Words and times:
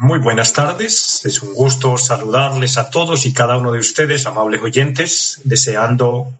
Muy 0.00 0.20
buenas 0.20 0.52
tardes, 0.52 1.24
es 1.24 1.42
un 1.42 1.54
gusto 1.54 1.98
saludarles 1.98 2.78
a 2.78 2.88
todos 2.88 3.26
y 3.26 3.32
cada 3.32 3.58
uno 3.58 3.72
de 3.72 3.80
ustedes, 3.80 4.26
amables 4.26 4.62
oyentes, 4.62 5.40
deseando 5.44 6.32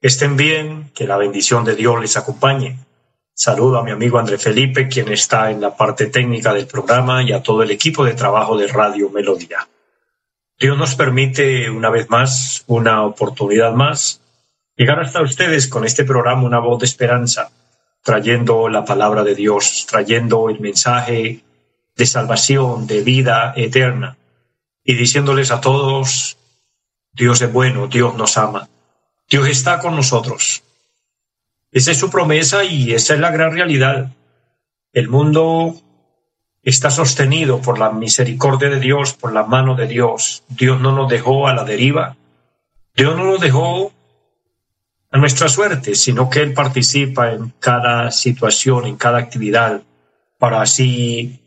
que 0.00 0.08
estén 0.08 0.36
bien, 0.36 0.90
que 0.94 1.06
la 1.06 1.16
bendición 1.16 1.64
de 1.64 1.74
Dios 1.74 2.00
les 2.00 2.16
acompañe. 2.16 2.78
Saludo 3.34 3.78
a 3.78 3.82
mi 3.82 3.90
amigo 3.90 4.18
André 4.18 4.38
Felipe, 4.38 4.86
quien 4.86 5.10
está 5.12 5.50
en 5.50 5.60
la 5.60 5.76
parte 5.76 6.06
técnica 6.06 6.52
del 6.52 6.66
programa, 6.66 7.22
y 7.22 7.32
a 7.32 7.42
todo 7.42 7.62
el 7.62 7.70
equipo 7.70 8.04
de 8.04 8.14
trabajo 8.14 8.56
de 8.56 8.66
Radio 8.66 9.10
Melodía. 9.10 9.66
Dios 10.58 10.76
nos 10.76 10.94
permite 10.94 11.70
una 11.70 11.90
vez 11.90 12.10
más, 12.10 12.64
una 12.66 13.02
oportunidad 13.02 13.72
más, 13.72 14.20
llegar 14.76 15.00
hasta 15.00 15.22
ustedes 15.22 15.68
con 15.68 15.84
este 15.84 16.04
programa 16.04 16.42
Una 16.42 16.58
voz 16.58 16.80
de 16.80 16.86
esperanza, 16.86 17.50
trayendo 18.02 18.68
la 18.68 18.84
palabra 18.84 19.22
de 19.24 19.34
Dios, 19.34 19.86
trayendo 19.88 20.48
el 20.48 20.60
mensaje 20.60 21.44
de 21.96 22.06
salvación, 22.06 22.86
de 22.86 23.02
vida 23.02 23.52
eterna, 23.56 24.16
y 24.84 24.94
diciéndoles 24.94 25.50
a 25.50 25.60
todos, 25.60 26.38
Dios 27.12 27.42
es 27.42 27.52
bueno, 27.52 27.86
Dios 27.86 28.14
nos 28.16 28.36
ama, 28.38 28.68
Dios 29.28 29.48
está 29.48 29.78
con 29.78 29.94
nosotros. 29.94 30.62
Esa 31.72 31.92
es 31.92 31.98
su 31.98 32.10
promesa 32.10 32.64
y 32.64 32.92
esa 32.92 33.14
es 33.14 33.20
la 33.20 33.30
gran 33.30 33.52
realidad. 33.52 34.10
El 34.92 35.08
mundo 35.08 35.76
está 36.62 36.90
sostenido 36.90 37.60
por 37.60 37.78
la 37.78 37.92
misericordia 37.92 38.68
de 38.68 38.80
Dios, 38.80 39.14
por 39.14 39.32
la 39.32 39.44
mano 39.44 39.76
de 39.76 39.86
Dios. 39.86 40.42
Dios 40.48 40.80
no 40.80 40.92
nos 40.92 41.08
dejó 41.08 41.46
a 41.46 41.54
la 41.54 41.64
deriva. 41.64 42.16
Dios 42.96 43.16
no 43.16 43.24
nos 43.24 43.40
dejó 43.40 43.92
a 45.10 45.18
nuestra 45.18 45.48
suerte, 45.48 45.94
sino 45.94 46.30
que 46.30 46.40
Él 46.40 46.54
participa 46.54 47.32
en 47.32 47.52
cada 47.58 48.10
situación, 48.10 48.86
en 48.86 48.96
cada 48.96 49.18
actividad, 49.18 49.82
para 50.38 50.62
así 50.62 51.40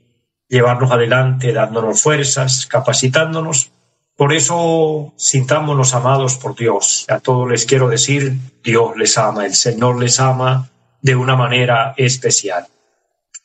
llevarnos 0.49 0.91
adelante, 0.91 1.53
dándonos 1.53 2.01
fuerzas, 2.01 2.65
capacitándonos. 2.65 3.71
Por 4.15 4.33
eso 4.33 5.13
sintámonos 5.15 5.93
amados 5.93 6.37
por 6.37 6.55
Dios. 6.55 7.05
A 7.09 7.19
todos 7.19 7.49
les 7.49 7.65
quiero 7.65 7.87
decir, 7.87 8.37
Dios 8.63 8.95
les 8.97 9.17
ama, 9.17 9.45
el 9.45 9.55
Señor 9.55 9.99
les 9.99 10.19
ama 10.19 10.69
de 11.01 11.15
una 11.15 11.35
manera 11.35 11.93
especial. 11.97 12.67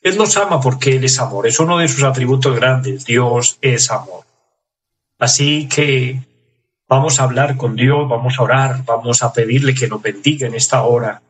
Él 0.03 0.19
nos 0.19 0.37
ama 0.37 0.61
porque 0.61 0.97
Él 0.97 1.05
es 1.05 1.19
amor, 1.19 1.47
es 1.47 1.59
uno 1.61 1.79
de 1.79 1.89
sus 1.89 2.03
atributos 2.03 2.55
grandes, 2.55 3.05
Dios 3.05 3.59
es 3.61 3.91
amor. 3.91 4.25
Así 5.19 5.69
que 5.69 6.28
vamos 6.89 7.21
a 7.21 7.25
hablar 7.25 7.57
con 7.57 7.77
Dios, 7.77 8.09
vamos 8.09 8.39
a 8.39 8.43
orar, 8.43 8.85
vamos 8.85 9.23
a 9.23 9.33
pedirle 9.33 9.75
que 9.75 9.89
nos 9.89 10.01
bendiga 10.01 10.47
en 10.47 10.55
esta 10.55 10.83
hora 10.83 11.21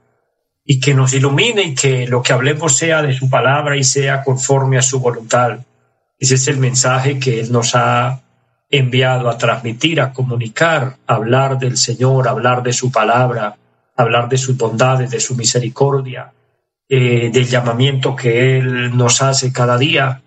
y 0.65 0.79
que 0.79 0.95
nos 0.95 1.13
ilumine 1.15 1.63
y 1.63 1.75
que 1.75 2.07
lo 2.07 2.23
que 2.23 2.33
hablemos 2.33 2.77
sea 2.77 3.03
de 3.03 3.13
su 3.13 3.29
palabra 3.29 3.77
y 3.77 3.85
sea 3.85 4.23
conforme 4.23 4.79
a 4.79 4.83
su 4.83 5.01
voluntad. 5.01 5.59
Ese 6.19 6.35
es 6.35 6.49
el 6.49 6.59
mensaje 6.59 7.19
que 7.19 7.41
Él 7.41 7.51
nos 7.51 7.75
ha 7.75 8.21
enviado 8.71 9.31
a 9.31 9.39
transmitir, 9.39 10.01
a 10.01 10.13
comunicar, 10.13 10.97
hablar 11.07 11.59
del 11.59 11.77
Señor, 11.77 12.29
hablar 12.29 12.63
de 12.63 12.73
su 12.73 12.93
palabra, 12.93 13.57
hablar 13.97 14.29
de 14.29 14.37
sus 14.37 14.57
bondades, 14.57 15.11
de 15.11 15.21
su 15.21 15.35
misericordia, 15.35 16.33
eh, 16.89 17.31
del 17.33 17.47
llamamiento 17.47 18.15
que 18.15 18.59
Él 18.59 18.97
nos 18.97 19.23
hace 19.23 19.53
cada 19.53 19.79
día. 19.79 20.23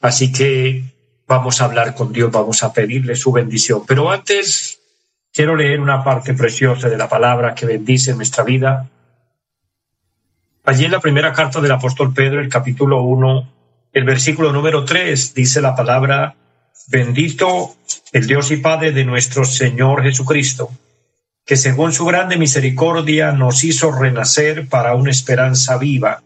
Así 0.00 0.32
que 0.32 0.95
vamos 1.26 1.60
a 1.60 1.64
hablar 1.64 1.94
con 1.94 2.12
Dios, 2.12 2.30
vamos 2.30 2.62
a 2.62 2.72
pedirle 2.72 3.16
su 3.16 3.32
bendición. 3.32 3.82
Pero 3.86 4.10
antes 4.10 4.80
quiero 5.32 5.56
leer 5.56 5.80
una 5.80 6.02
parte 6.02 6.34
preciosa 6.34 6.88
de 6.88 6.96
la 6.96 7.08
palabra 7.08 7.54
que 7.54 7.66
bendice 7.66 8.14
nuestra 8.14 8.44
vida. 8.44 8.88
Allí 10.64 10.84
en 10.84 10.92
la 10.92 11.00
primera 11.00 11.32
carta 11.32 11.60
del 11.60 11.72
apóstol 11.72 12.12
Pedro, 12.14 12.40
el 12.40 12.48
capítulo 12.48 13.02
1, 13.02 13.52
el 13.92 14.04
versículo 14.04 14.52
número 14.52 14.84
3 14.84 15.34
dice 15.34 15.60
la 15.60 15.74
palabra, 15.74 16.34
bendito 16.88 17.76
el 18.12 18.26
Dios 18.26 18.50
y 18.50 18.58
Padre 18.58 18.92
de 18.92 19.04
nuestro 19.04 19.44
Señor 19.44 20.02
Jesucristo, 20.02 20.70
que 21.44 21.56
según 21.56 21.92
su 21.92 22.04
grande 22.04 22.36
misericordia 22.36 23.32
nos 23.32 23.62
hizo 23.64 23.92
renacer 23.92 24.68
para 24.68 24.94
una 24.94 25.10
esperanza 25.10 25.78
viva 25.78 26.22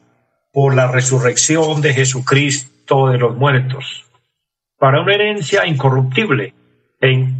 por 0.53 0.75
la 0.75 0.91
resurrección 0.91 1.81
de 1.81 1.95
Jesucristo 1.95 3.09
de 3.09 3.19
los 3.19 3.37
muertos, 3.37 4.07
para 4.81 5.03
una 5.03 5.15
herencia 5.15 5.67
incorruptible 5.67 6.55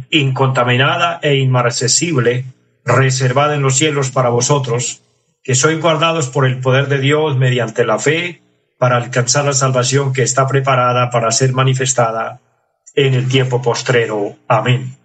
incontaminada 0.09 1.19
e 1.21 1.35
inmarcesible, 1.35 2.45
reservada 2.85 3.55
en 3.55 3.61
los 3.61 3.77
cielos 3.77 4.11
para 4.11 4.29
vosotros, 4.29 5.01
que 5.43 5.55
sois 5.55 5.79
guardados 5.81 6.29
por 6.29 6.45
el 6.45 6.59
poder 6.59 6.87
de 6.87 6.99
Dios 6.99 7.37
mediante 7.37 7.85
la 7.85 7.99
fe 7.99 8.41
para 8.77 8.97
alcanzar 8.97 9.45
la 9.45 9.53
salvación 9.53 10.13
que 10.13 10.23
está 10.23 10.47
preparada 10.47 11.09
para 11.09 11.31
ser 11.31 11.53
manifestada 11.53 12.39
en 12.95 13.13
el 13.13 13.27
tiempo 13.27 13.61
postrero. 13.61 14.35
Amén. 14.47 14.95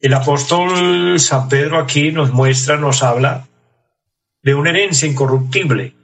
El 0.00 0.14
apóstol 0.14 1.18
San 1.18 1.48
Pedro 1.48 1.78
aquí 1.78 2.12
nos 2.12 2.32
muestra, 2.32 2.76
nos 2.76 3.02
habla 3.02 3.46
de 4.42 4.54
una 4.54 4.70
herencia 4.70 5.08
incorruptible, 5.08 5.94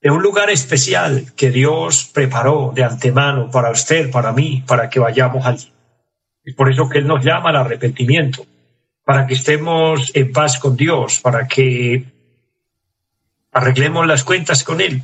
de 0.00 0.10
un 0.10 0.22
lugar 0.22 0.50
especial 0.50 1.32
que 1.36 1.50
Dios 1.50 2.10
preparó 2.12 2.72
de 2.74 2.84
antemano 2.84 3.50
para 3.50 3.70
usted, 3.70 4.10
para 4.10 4.32
mí, 4.32 4.64
para 4.66 4.88
que 4.88 4.98
vayamos 4.98 5.44
allí. 5.44 5.72
Es 6.42 6.54
por 6.54 6.70
eso 6.70 6.88
que 6.88 6.98
Él 6.98 7.06
nos 7.06 7.22
llama 7.22 7.50
al 7.50 7.56
arrepentimiento, 7.56 8.46
para 9.04 9.26
que 9.26 9.34
estemos 9.34 10.10
en 10.14 10.32
paz 10.32 10.58
con 10.58 10.76
Dios, 10.76 11.20
para 11.20 11.46
que 11.46 12.04
arreglemos 13.52 14.06
las 14.06 14.24
cuentas 14.24 14.64
con 14.64 14.80
Él, 14.80 15.02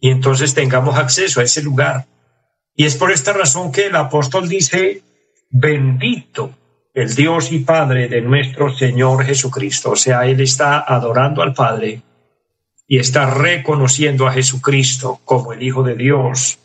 y 0.00 0.10
entonces 0.10 0.54
tengamos 0.54 0.96
acceso 0.96 1.40
a 1.40 1.44
ese 1.44 1.62
lugar. 1.62 2.06
Y 2.74 2.86
es 2.86 2.96
por 2.96 3.10
esta 3.10 3.32
razón 3.32 3.72
que 3.72 3.86
el 3.86 3.96
apóstol 3.96 4.48
dice, 4.48 5.02
bendito 5.50 6.54
el 6.94 7.14
Dios 7.14 7.52
y 7.52 7.60
Padre 7.60 8.08
de 8.08 8.20
nuestro 8.20 8.74
Señor 8.74 9.24
Jesucristo. 9.24 9.90
O 9.90 9.96
sea, 9.96 10.26
él 10.26 10.40
está 10.40 10.80
adorando 10.80 11.42
al 11.42 11.52
Padre 11.52 12.02
y 12.90 12.98
está 12.98 13.26
reconociendo 13.26 14.26
a 14.26 14.32
Jesucristo 14.32 15.20
como 15.26 15.52
el 15.52 15.62
Hijo 15.62 15.82
de 15.82 15.94
Dios, 15.94 16.58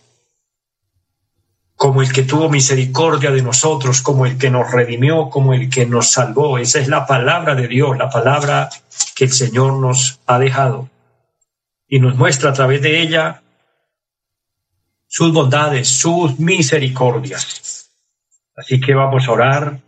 como 1.75 2.01
el 2.01 2.13
que 2.13 2.23
tuvo 2.23 2.49
misericordia 2.49 3.29
de 3.29 3.41
nosotros, 3.41 4.01
como 4.01 4.25
el 4.25 4.37
que 4.37 4.49
nos 4.49 4.71
redimió, 4.71 5.29
como 5.29 5.53
el 5.53 5.69
que 5.69 5.85
nos 5.85 6.11
salvó. 6.11 6.57
Esa 6.57 6.79
es 6.79 6.87
la 6.87 7.05
palabra 7.05 7.55
de 7.55 7.67
Dios, 7.67 7.97
la 7.97 8.09
palabra 8.09 8.69
que 9.13 9.25
el 9.25 9.33
Señor 9.33 9.73
nos 9.73 10.21
ha 10.25 10.39
dejado 10.39 10.89
y 11.89 11.99
nos 11.99 12.15
muestra 12.15 12.51
a 12.51 12.53
través 12.53 12.81
de 12.81 13.01
ella 13.01 13.43
sus 15.07 15.33
bondades, 15.33 15.89
sus 15.89 16.39
misericordias. 16.39 17.89
Así 18.55 18.79
que 18.79 18.93
vamos 18.93 19.27
a 19.27 19.31
orar 19.33 19.79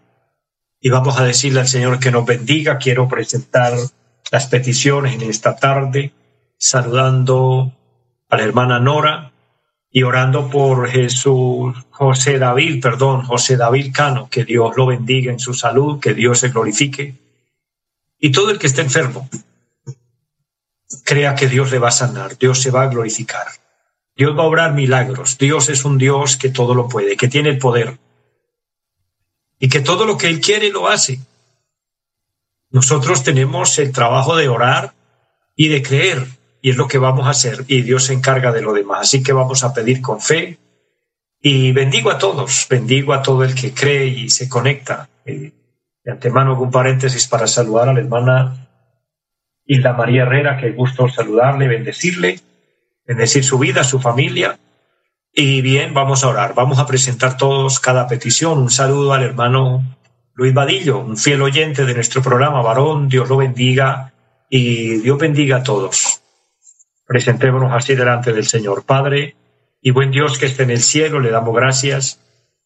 y 0.82 0.90
vamos 0.90 1.18
a 1.18 1.24
decirle 1.24 1.62
al 1.62 1.68
Señor 1.68 1.98
que 1.98 2.12
nos 2.12 2.26
bendiga. 2.26 2.78
Quiero 2.78 3.08
presentar 3.08 3.74
las 4.32 4.48
peticiones 4.48 5.16
en 5.16 5.30
esta 5.30 5.56
tarde, 5.56 6.12
saludando 6.66 7.72
a 8.28 8.38
la 8.38 8.44
hermana 8.44 8.80
Nora 8.80 9.32
y 9.92 10.02
orando 10.02 10.50
por 10.50 10.90
Jesús, 10.90 11.78
José 11.92 12.40
David, 12.40 12.82
perdón, 12.82 13.22
José 13.22 13.56
David 13.56 13.94
Cano, 13.94 14.28
que 14.32 14.46
Dios 14.46 14.76
lo 14.76 14.88
bendiga 14.88 15.32
en 15.32 15.40
su 15.40 15.54
salud, 15.54 16.00
que 16.00 16.16
Dios 16.16 16.40
se 16.40 16.50
glorifique. 16.50 17.14
Y 18.18 18.32
todo 18.32 18.50
el 18.50 18.58
que 18.58 18.66
esté 18.66 18.82
enfermo, 18.82 19.30
crea 21.04 21.36
que 21.36 21.48
Dios 21.48 21.70
le 21.70 21.78
va 21.78 21.90
a 21.90 21.92
sanar, 21.92 22.36
Dios 22.36 22.60
se 22.60 22.72
va 22.72 22.82
a 22.82 22.88
glorificar. 22.88 23.46
Dios 24.16 24.36
va 24.36 24.42
a 24.42 24.48
obrar 24.48 24.74
milagros. 24.74 25.38
Dios 25.38 25.70
es 25.70 25.86
un 25.86 26.00
Dios 26.00 26.36
que 26.36 26.50
todo 26.50 26.74
lo 26.74 26.90
puede, 26.90 27.16
que 27.16 27.28
tiene 27.28 27.50
el 27.50 27.60
poder. 27.60 28.00
Y 29.60 29.70
que 29.70 29.82
todo 29.82 30.08
lo 30.08 30.18
que 30.18 30.30
Él 30.30 30.42
quiere 30.42 30.72
lo 30.72 30.88
hace. 30.88 31.20
Nosotros 32.72 33.24
tenemos 33.24 33.78
el 33.78 33.92
trabajo 33.92 34.36
de 34.36 34.48
orar 34.48 34.96
y 35.56 35.68
de 35.68 35.84
creer, 35.84 36.26
y 36.66 36.72
es 36.72 36.78
lo 36.78 36.88
que 36.88 36.98
vamos 36.98 37.28
a 37.28 37.30
hacer, 37.30 37.64
y 37.68 37.84
Dios 37.84 38.06
se 38.06 38.14
encarga 38.14 38.52
de 38.52 38.64
lo 38.64 38.74
demás. 38.74 39.02
Así 39.02 39.22
que 39.22 39.34
vamos 39.34 39.64
a 39.64 39.72
pedir 39.72 40.02
con 40.02 40.20
fe, 40.20 40.58
y 41.40 41.72
bendigo 41.74 42.10
a 42.10 42.18
todos, 42.18 42.66
bendigo 42.68 43.14
a 43.14 43.22
todo 43.22 43.44
el 43.44 43.54
que 43.54 43.72
cree 43.72 44.08
y 44.08 44.30
se 44.30 44.50
conecta. 44.50 45.08
Eh, 45.26 45.52
de 46.04 46.12
antemano, 46.12 46.60
un 46.60 46.72
paréntesis 46.72 47.28
para 47.28 47.46
saludar 47.46 47.90
a 47.90 47.94
la 47.94 48.00
hermana 48.00 48.68
Hilda 49.64 49.94
María 49.94 50.24
Herrera, 50.24 50.58
que 50.58 50.72
gusto 50.72 51.08
saludarle, 51.08 51.68
bendecirle, 51.68 52.40
bendecir 53.06 53.44
su 53.44 53.60
vida, 53.60 53.84
su 53.84 54.00
familia, 54.00 54.58
Y 55.32 55.62
bien, 55.62 55.94
vamos 55.94 56.24
a 56.24 56.30
orar. 56.30 56.56
Vamos 56.56 56.80
a 56.80 56.88
presentar 56.88 57.38
todos 57.38 57.80
cada 57.80 58.08
petición. 58.08 58.58
Un 58.58 58.72
saludo 58.72 59.14
al 59.14 59.22
hermano 59.22 59.84
Luis 60.34 60.56
Vadillo, 60.56 60.98
un 60.98 61.16
fiel 61.16 61.44
oyente 61.44 61.86
de 61.86 61.94
nuestro 61.94 62.24
programa. 62.24 62.64
Varón, 62.64 63.08
Dios 63.08 63.30
lo 63.30 63.38
bendiga 63.38 64.14
y 64.50 64.96
Dios 65.02 65.20
bendiga 65.20 65.58
a 65.58 65.64
todos. 65.64 66.24
Presentémonos 67.06 67.72
así 67.74 67.96
delante 67.96 68.34
del 68.34 68.48
Señor. 68.48 68.84
Padre 68.84 69.36
y 69.82 69.92
buen 69.92 70.12
Dios 70.12 70.38
que 70.38 70.48
esté 70.48 70.64
en 70.64 70.72
el 70.72 70.82
cielo, 70.82 71.20
le 71.20 71.30
damos 71.30 71.56
gracias 71.56 72.20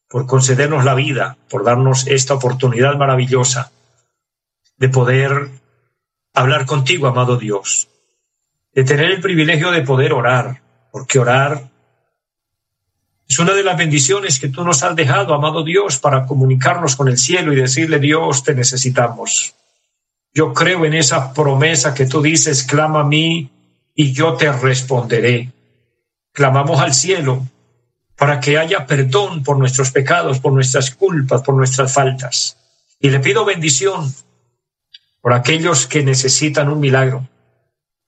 por 0.07 0.25
concedernos 0.25 0.85
la 0.85 0.95
vida, 0.95 1.37
por 1.49 1.63
darnos 1.63 2.07
esta 2.07 2.33
oportunidad 2.33 2.95
maravillosa 2.95 3.71
de 4.77 4.89
poder 4.89 5.49
hablar 6.33 6.65
contigo, 6.65 7.07
amado 7.07 7.37
Dios, 7.37 7.89
de 8.73 8.83
tener 8.83 9.11
el 9.11 9.21
privilegio 9.21 9.71
de 9.71 9.81
poder 9.81 10.13
orar, 10.13 10.61
porque 10.91 11.19
orar 11.19 11.69
es 13.29 13.37
una 13.37 13.53
de 13.53 13.63
las 13.63 13.77
bendiciones 13.77 14.39
que 14.39 14.49
tú 14.49 14.63
nos 14.63 14.81
has 14.81 14.95
dejado, 14.95 15.35
amado 15.35 15.63
Dios, 15.63 15.99
para 15.99 16.25
comunicarnos 16.25 16.95
con 16.95 17.09
el 17.09 17.17
cielo 17.19 17.53
y 17.53 17.57
decirle, 17.57 17.99
Dios, 17.99 18.43
te 18.43 18.55
necesitamos. 18.55 19.53
Yo 20.33 20.51
creo 20.51 20.83
en 20.85 20.95
esa 20.95 21.31
promesa 21.31 21.93
que 21.93 22.07
tú 22.07 22.23
dices, 22.23 22.63
clama 22.63 23.01
a 23.01 23.03
mí 23.03 23.51
y 23.99 24.13
yo 24.13 24.35
te 24.35 24.49
responderé. 24.49 25.51
Clamamos 26.31 26.79
al 26.79 26.93
cielo 26.93 27.45
para 28.15 28.39
que 28.39 28.57
haya 28.57 28.85
perdón 28.85 29.43
por 29.43 29.57
nuestros 29.57 29.91
pecados, 29.91 30.39
por 30.39 30.53
nuestras 30.53 30.91
culpas, 30.91 31.41
por 31.41 31.53
nuestras 31.53 31.93
faltas. 31.93 32.55
Y 33.01 33.09
le 33.09 33.19
pido 33.19 33.43
bendición 33.43 34.09
por 35.19 35.33
aquellos 35.33 35.85
que 35.85 36.01
necesitan 36.01 36.69
un 36.69 36.79
milagro, 36.79 37.27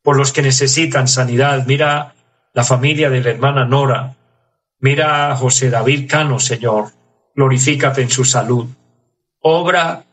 por 0.02 0.16
los 0.16 0.32
que 0.32 0.42
necesitan 0.42 1.10
sanidad. 1.10 1.66
Mira 1.68 2.16
la 2.54 2.64
familia 2.64 3.10
de 3.10 3.20
la 3.20 3.32
hermana 3.32 3.66
Nora, 3.66 4.16
Mira 4.80 5.30
a 5.30 5.36
José 5.36 5.70
David 5.70 6.10
Cano, 6.10 6.40
Señor, 6.40 6.94
glorifícate 7.36 8.02
en 8.02 8.10
su 8.10 8.24
salud. 8.24 8.66
Obra 9.42 10.06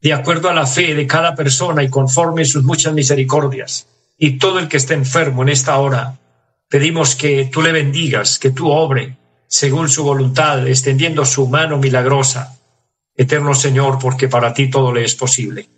de 0.00 0.12
acuerdo 0.12 0.50
a 0.50 0.54
la 0.54 0.66
fe 0.66 0.92
de 0.96 1.06
cada 1.06 1.36
persona 1.36 1.84
y 1.84 1.88
conforme 1.88 2.44
sus 2.44 2.64
muchas 2.64 2.92
misericordias. 2.92 3.86
Y 4.24 4.38
todo 4.38 4.60
el 4.60 4.68
que 4.68 4.76
esté 4.76 4.94
enfermo 4.94 5.42
en 5.42 5.48
esta 5.48 5.76
hora, 5.78 6.16
pedimos 6.68 7.16
que 7.16 7.46
tú 7.46 7.60
le 7.60 7.72
bendigas, 7.72 8.38
que 8.38 8.52
tú 8.52 8.70
obre 8.70 9.16
según 9.48 9.88
su 9.88 10.04
voluntad, 10.04 10.64
extendiendo 10.68 11.24
su 11.24 11.48
mano 11.48 11.76
milagrosa. 11.76 12.56
Eterno 13.16 13.52
Señor, 13.52 13.98
porque 13.98 14.28
para 14.28 14.54
ti 14.54 14.70
todo 14.70 14.92
le 14.92 15.04
es 15.04 15.16
posible. 15.16 15.68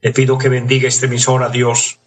Le 0.00 0.10
pido 0.10 0.36
que 0.36 0.48
bendiga 0.48 0.88
este 0.88 1.06
emisor 1.06 1.44
a 1.44 1.50
Dios. 1.50 2.00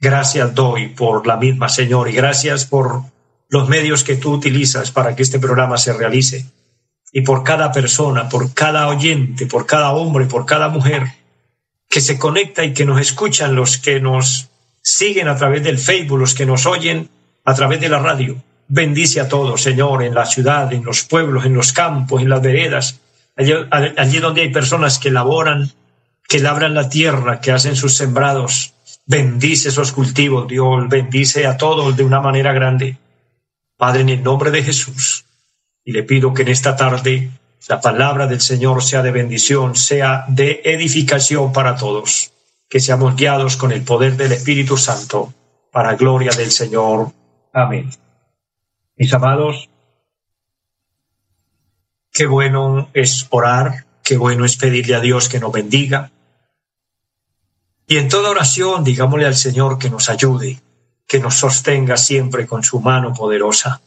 Gracias 0.00 0.54
doy 0.54 0.88
por 0.88 1.26
la 1.26 1.36
misma, 1.36 1.68
Señor, 1.68 2.08
y 2.08 2.12
gracias 2.12 2.64
por 2.64 3.02
los 3.50 3.68
medios 3.68 4.02
que 4.02 4.16
tú 4.16 4.32
utilizas 4.32 4.90
para 4.92 5.14
que 5.14 5.24
este 5.24 5.40
programa 5.40 5.76
se 5.76 5.92
realice. 5.92 6.46
Y 7.12 7.20
por 7.20 7.44
cada 7.44 7.70
persona, 7.70 8.30
por 8.30 8.54
cada 8.54 8.88
oyente, 8.88 9.44
por 9.44 9.66
cada 9.66 9.92
hombre, 9.92 10.24
por 10.24 10.46
cada 10.46 10.70
mujer 10.70 11.21
que 11.92 12.00
se 12.00 12.18
conecta 12.18 12.64
y 12.64 12.72
que 12.72 12.86
nos 12.86 12.98
escuchan, 12.98 13.54
los 13.54 13.76
que 13.76 14.00
nos 14.00 14.48
siguen 14.80 15.28
a 15.28 15.36
través 15.36 15.62
del 15.62 15.76
Facebook, 15.76 16.20
los 16.20 16.34
que 16.34 16.46
nos 16.46 16.64
oyen 16.64 17.10
a 17.44 17.52
través 17.52 17.82
de 17.82 17.90
la 17.90 17.98
radio. 17.98 18.42
Bendice 18.66 19.20
a 19.20 19.28
todos, 19.28 19.60
Señor, 19.60 20.02
en 20.02 20.14
la 20.14 20.24
ciudad, 20.24 20.72
en 20.72 20.84
los 20.84 21.02
pueblos, 21.02 21.44
en 21.44 21.52
los 21.52 21.74
campos, 21.74 22.22
en 22.22 22.30
las 22.30 22.40
veredas, 22.40 22.98
allí, 23.36 23.52
allí 23.70 24.18
donde 24.20 24.40
hay 24.40 24.48
personas 24.48 24.98
que 24.98 25.10
laboran, 25.10 25.70
que 26.26 26.38
labran 26.38 26.72
la 26.72 26.88
tierra, 26.88 27.42
que 27.42 27.52
hacen 27.52 27.76
sus 27.76 27.94
sembrados. 27.94 28.72
Bendice 29.04 29.68
esos 29.68 29.92
cultivos, 29.92 30.48
Dios, 30.48 30.88
bendice 30.88 31.46
a 31.46 31.58
todos 31.58 31.94
de 31.94 32.04
una 32.04 32.22
manera 32.22 32.54
grande. 32.54 32.96
Padre, 33.76 34.00
en 34.00 34.08
el 34.08 34.22
nombre 34.22 34.50
de 34.50 34.62
Jesús, 34.62 35.26
y 35.84 35.92
le 35.92 36.04
pido 36.04 36.32
que 36.32 36.40
en 36.40 36.48
esta 36.48 36.74
tarde 36.74 37.28
la 37.68 37.80
palabra 37.80 38.26
del 38.26 38.40
Señor 38.40 38.82
sea 38.82 39.02
de 39.02 39.12
bendición, 39.12 39.76
sea 39.76 40.24
de 40.28 40.62
edificación 40.64 41.52
para 41.52 41.76
todos, 41.76 42.32
que 42.68 42.80
seamos 42.80 43.16
guiados 43.16 43.56
con 43.56 43.72
el 43.72 43.82
poder 43.82 44.16
del 44.16 44.32
Espíritu 44.32 44.76
Santo, 44.76 45.32
para 45.70 45.94
gloria 45.94 46.32
del 46.32 46.50
Señor. 46.50 47.12
Amén. 47.52 47.90
Mis 48.96 49.12
amados, 49.14 49.68
qué 52.12 52.26
bueno 52.26 52.88
es 52.94 53.26
orar, 53.30 53.86
qué 54.02 54.16
bueno 54.16 54.44
es 54.44 54.56
pedirle 54.56 54.94
a 54.94 55.00
Dios 55.00 55.28
que 55.28 55.40
nos 55.40 55.52
bendiga. 55.52 56.10
Y 57.86 57.98
en 57.98 58.08
toda 58.08 58.30
oración, 58.30 58.84
digámosle 58.84 59.26
al 59.26 59.36
Señor 59.36 59.78
que 59.78 59.90
nos 59.90 60.08
ayude, 60.08 60.60
que 61.06 61.20
nos 61.20 61.34
sostenga 61.34 61.96
siempre 61.96 62.46
con 62.46 62.64
su 62.64 62.80
mano 62.80 63.12
poderosa 63.12 63.80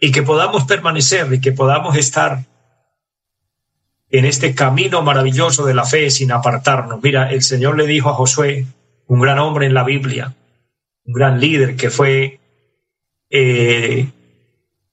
y 0.00 0.12
que 0.12 0.22
podamos 0.22 0.64
permanecer 0.64 1.32
y 1.32 1.40
que 1.40 1.52
podamos 1.52 1.96
estar 1.96 2.44
en 4.08 4.24
este 4.24 4.54
camino 4.54 5.02
maravilloso 5.02 5.64
de 5.64 5.74
la 5.74 5.84
fe 5.84 6.10
sin 6.10 6.32
apartarnos. 6.32 7.00
Mira, 7.02 7.30
el 7.30 7.42
Señor 7.42 7.76
le 7.76 7.86
dijo 7.86 8.08
a 8.08 8.14
Josué, 8.14 8.66
un 9.06 9.20
gran 9.20 9.38
hombre 9.38 9.66
en 9.66 9.74
la 9.74 9.84
Biblia, 9.84 10.34
un 11.04 11.12
gran 11.12 11.38
líder 11.40 11.76
que 11.76 11.90
fue 11.90 12.40
eh, 13.28 14.08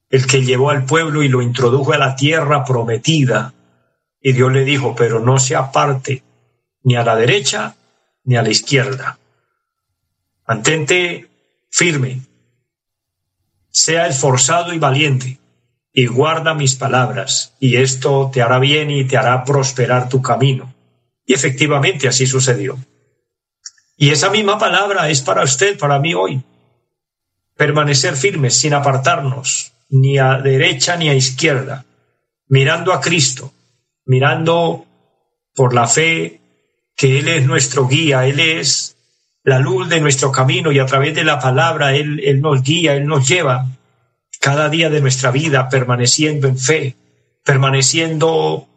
el 0.10 0.28
que 0.28 0.44
llevó 0.44 0.70
al 0.70 0.86
pueblo 0.86 1.24
y 1.24 1.30
lo 1.30 1.42
introdujo 1.42 1.94
a 1.94 1.98
la 1.98 2.16
tierra 2.16 2.64
prometida. 2.64 3.54
Y 4.22 4.34
Dios 4.34 4.52
le 4.52 4.64
dijo, 4.64 4.96
pero 4.96 5.20
no 5.20 5.40
se 5.40 5.56
aparte 5.56 6.24
ni 6.84 6.96
a 6.96 7.04
la 7.04 7.16
derecha 7.16 7.76
ni 8.24 8.36
a 8.36 8.42
la 8.42 8.50
izquierda 8.50 9.18
Mantente 10.48 11.28
firme, 11.70 12.22
sea 13.78 14.08
esforzado 14.08 14.74
y 14.74 14.80
valiente, 14.80 15.38
y 15.94 16.08
guarda 16.08 16.56
mis 16.56 16.74
palabras, 16.74 17.54
y 17.60 17.78
esto 17.78 18.32
te 18.34 18.42
hará 18.42 18.58
bien 18.58 18.90
y 18.90 19.06
te 19.06 19.18
hará 19.18 19.44
prosperar 19.44 20.10
tu 20.10 20.20
camino. 20.20 20.74
Y 21.28 21.36
efectivamente 21.36 22.08
así 22.08 22.26
sucedió. 22.26 22.76
Y 23.96 24.10
esa 24.10 24.32
misma 24.32 24.58
palabra 24.58 25.10
es 25.10 25.22
para 25.22 25.44
usted, 25.44 25.78
para 25.78 26.00
mí 26.00 26.16
hoy. 26.16 26.42
Permanecer 27.56 28.16
firmes 28.16 28.56
sin 28.56 28.74
apartarnos 28.74 29.74
ni 29.90 30.18
a 30.18 30.40
derecha 30.40 30.98
ni 30.98 31.10
a 31.10 31.14
izquierda, 31.14 31.86
mirando 32.48 32.94
a 32.94 33.00
Cristo, 33.00 33.54
mirando 34.06 34.86
por 35.54 35.76
la 35.76 35.88
fe 35.88 36.42
que 36.96 37.20
Él 37.20 37.28
es 37.28 37.46
nuestro 37.46 37.88
guía, 37.88 38.26
Él 38.26 38.40
es 38.40 38.97
la 39.48 39.60
luz 39.60 39.88
de 39.88 40.02
nuestro 40.02 40.30
camino 40.30 40.74
y 40.74 40.80
a 40.80 40.86
través 40.86 41.16
de 41.16 41.24
la 41.24 41.40
palabra 41.40 41.96
Él, 41.96 42.20
Él 42.22 42.42
nos 42.42 42.62
guía, 42.62 42.96
Él 42.96 43.06
nos 43.06 43.26
lleva 43.26 43.66
cada 44.42 44.68
día 44.68 44.90
de 44.90 45.00
nuestra 45.00 45.32
vida 45.32 45.70
permaneciendo 45.70 46.50
en 46.50 46.58
fe, 46.58 46.98
permaneciendo 47.46 48.68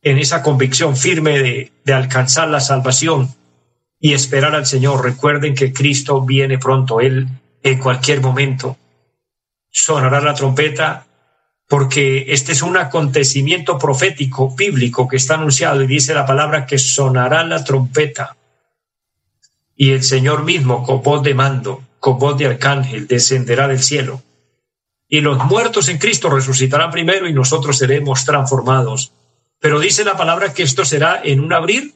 en 0.00 0.16
esa 0.16 0.42
convicción 0.42 0.96
firme 0.96 1.38
de, 1.38 1.72
de 1.84 1.92
alcanzar 1.92 2.48
la 2.48 2.60
salvación 2.60 3.28
y 4.00 4.14
esperar 4.14 4.54
al 4.54 4.64
Señor. 4.64 5.04
Recuerden 5.04 5.54
que 5.54 5.74
Cristo 5.74 6.22
viene 6.22 6.56
pronto, 6.56 7.02
Él 7.02 7.28
en 7.62 7.78
cualquier 7.78 8.22
momento 8.22 8.78
sonará 9.68 10.22
la 10.22 10.32
trompeta 10.32 11.04
porque 11.68 12.24
este 12.28 12.52
es 12.52 12.62
un 12.62 12.78
acontecimiento 12.78 13.76
profético 13.76 14.54
bíblico 14.54 15.06
que 15.06 15.18
está 15.18 15.34
anunciado 15.34 15.82
y 15.82 15.86
dice 15.86 16.14
la 16.14 16.24
palabra 16.24 16.64
que 16.64 16.78
sonará 16.78 17.44
la 17.44 17.62
trompeta 17.62 18.34
y 19.76 19.90
el 19.90 20.02
Señor 20.02 20.44
mismo 20.44 20.82
con 20.84 21.02
voz 21.02 21.22
de 21.22 21.34
mando, 21.34 21.82
con 21.98 22.18
voz 22.18 22.38
de 22.38 22.46
arcángel, 22.46 23.06
descenderá 23.06 23.68
del 23.68 23.82
cielo. 23.82 24.22
Y 25.08 25.20
los 25.20 25.44
muertos 25.44 25.88
en 25.88 25.98
Cristo 25.98 26.30
resucitarán 26.30 26.90
primero 26.90 27.28
y 27.28 27.32
nosotros 27.32 27.78
seremos 27.78 28.24
transformados. 28.24 29.12
Pero 29.60 29.80
dice 29.80 30.04
la 30.04 30.16
palabra 30.16 30.52
que 30.52 30.62
esto 30.62 30.84
será 30.84 31.20
en 31.22 31.40
un 31.40 31.52
abrir 31.52 31.94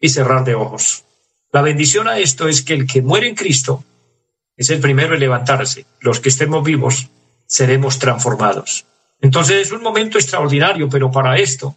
y 0.00 0.08
cerrar 0.08 0.44
de 0.44 0.54
ojos. 0.54 1.04
La 1.52 1.62
bendición 1.62 2.08
a 2.08 2.18
esto 2.18 2.46
es 2.48 2.62
que 2.62 2.74
el 2.74 2.86
que 2.86 3.02
muere 3.02 3.28
en 3.28 3.34
Cristo 3.34 3.84
es 4.56 4.70
el 4.70 4.80
primero 4.80 5.14
en 5.14 5.20
levantarse. 5.20 5.86
Los 6.00 6.20
que 6.20 6.28
estemos 6.28 6.64
vivos 6.64 7.08
seremos 7.46 7.98
transformados. 7.98 8.84
Entonces 9.20 9.66
es 9.66 9.72
un 9.72 9.82
momento 9.82 10.18
extraordinario, 10.18 10.88
pero 10.88 11.10
para 11.10 11.38
esto 11.38 11.74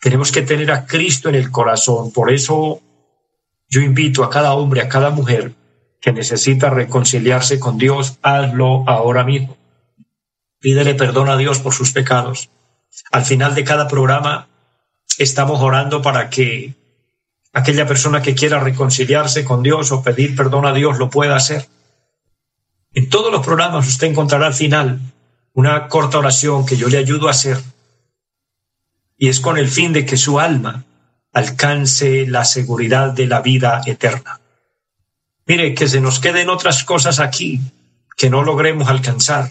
tenemos 0.00 0.30
que 0.30 0.42
tener 0.42 0.70
a 0.70 0.86
Cristo 0.86 1.28
en 1.28 1.34
el 1.34 1.50
corazón. 1.50 2.12
Por 2.12 2.32
eso 2.32 2.80
yo 3.68 3.80
invito 3.82 4.24
a 4.24 4.30
cada 4.30 4.54
hombre, 4.54 4.80
a 4.80 4.88
cada 4.88 5.10
mujer 5.10 5.54
que 6.00 6.12
necesita 6.12 6.70
reconciliarse 6.70 7.58
con 7.58 7.76
Dios, 7.76 8.18
hazlo 8.22 8.84
ahora 8.88 9.24
mismo. 9.24 9.56
Pídele 10.60 10.94
perdón 10.94 11.28
a 11.28 11.36
Dios 11.36 11.60
por 11.60 11.74
sus 11.74 11.92
pecados. 11.92 12.50
Al 13.12 13.24
final 13.24 13.54
de 13.54 13.64
cada 13.64 13.86
programa 13.88 14.48
estamos 15.18 15.60
orando 15.60 16.00
para 16.02 16.30
que 16.30 16.74
aquella 17.52 17.86
persona 17.86 18.22
que 18.22 18.34
quiera 18.34 18.60
reconciliarse 18.60 19.44
con 19.44 19.62
Dios 19.62 19.92
o 19.92 20.02
pedir 20.02 20.34
perdón 20.34 20.66
a 20.66 20.72
Dios 20.72 20.98
lo 20.98 21.10
pueda 21.10 21.36
hacer. 21.36 21.68
En 22.92 23.08
todos 23.08 23.30
los 23.30 23.44
programas 23.44 23.86
usted 23.86 24.08
encontrará 24.08 24.46
al 24.46 24.54
final 24.54 25.00
una 25.52 25.88
corta 25.88 26.18
oración 26.18 26.64
que 26.64 26.76
yo 26.76 26.88
le 26.88 26.98
ayudo 26.98 27.28
a 27.28 27.32
hacer. 27.32 27.58
Y 29.16 29.28
es 29.28 29.40
con 29.40 29.58
el 29.58 29.68
fin 29.68 29.92
de 29.92 30.06
que 30.06 30.16
su 30.16 30.38
alma 30.38 30.84
alcance 31.32 32.26
la 32.26 32.44
seguridad 32.44 33.12
de 33.12 33.26
la 33.26 33.40
vida 33.40 33.82
eterna. 33.86 34.40
Mire, 35.46 35.74
que 35.74 35.88
se 35.88 36.00
nos 36.00 36.20
queden 36.20 36.50
otras 36.50 36.84
cosas 36.84 37.20
aquí, 37.20 37.60
que 38.16 38.30
no 38.30 38.42
logremos 38.42 38.88
alcanzar. 38.88 39.50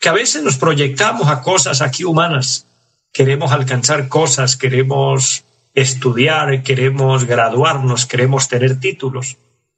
Que 0.00 0.08
a 0.08 0.12
veces 0.12 0.42
nos 0.42 0.56
proyectamos 0.56 1.28
a 1.28 1.42
cosas 1.42 1.82
aquí 1.82 2.04
humanas, 2.04 2.66
queremos 3.12 3.52
alcanzar 3.52 4.08
cosas, 4.08 4.56
queremos 4.56 5.44
estudiar, 5.74 6.62
queremos 6.62 7.24
graduarnos, 7.24 8.06
queremos 8.06 8.48
tener 8.48 8.80
títulos. 8.80 9.36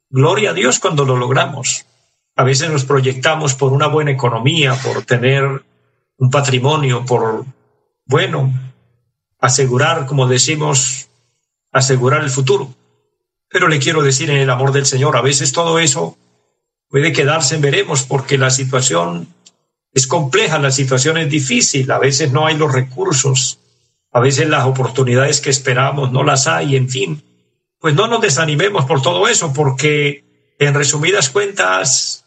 Gloria 0.09 0.51
a 0.51 0.53
Dios 0.53 0.79
cuando 0.79 1.05
lo 1.05 1.17
logramos. 1.17 1.85
A 2.35 2.43
veces 2.43 2.69
nos 2.69 2.85
proyectamos 2.85 3.53
por 3.53 3.73
una 3.73 3.87
buena 3.87 4.11
economía, 4.11 4.73
por 4.81 5.03
tener 5.03 5.63
un 6.17 6.29
patrimonio, 6.31 7.05
por, 7.05 7.45
bueno, 8.05 8.51
asegurar, 9.39 10.05
como 10.05 10.27
decimos, 10.27 11.07
asegurar 11.71 12.23
el 12.23 12.29
futuro. 12.29 12.73
Pero 13.49 13.67
le 13.67 13.79
quiero 13.79 14.03
decir 14.03 14.29
en 14.29 14.37
el 14.37 14.49
amor 14.49 14.71
del 14.71 14.85
Señor, 14.85 15.17
a 15.17 15.21
veces 15.21 15.51
todo 15.51 15.79
eso 15.79 16.17
puede 16.89 17.13
quedarse 17.13 17.55
en 17.55 17.61
veremos 17.61 18.03
porque 18.03 18.37
la 18.37 18.49
situación 18.49 19.27
es 19.93 20.07
compleja, 20.07 20.59
la 20.59 20.71
situación 20.71 21.17
es 21.17 21.29
difícil, 21.29 21.89
a 21.91 21.99
veces 21.99 22.31
no 22.31 22.45
hay 22.45 22.57
los 22.57 22.71
recursos, 22.71 23.59
a 24.11 24.19
veces 24.19 24.47
las 24.47 24.65
oportunidades 24.65 25.41
que 25.41 25.49
esperamos 25.49 26.11
no 26.11 26.23
las 26.23 26.47
hay, 26.47 26.75
en 26.75 26.89
fin. 26.89 27.23
Pues 27.79 27.95
no 27.95 28.07
nos 28.07 28.21
desanimemos 28.21 28.85
por 28.85 29.01
todo 29.01 29.27
eso, 29.27 29.53
porque 29.53 30.23
en 30.59 30.73
resumidas 30.73 31.29
cuentas, 31.29 32.25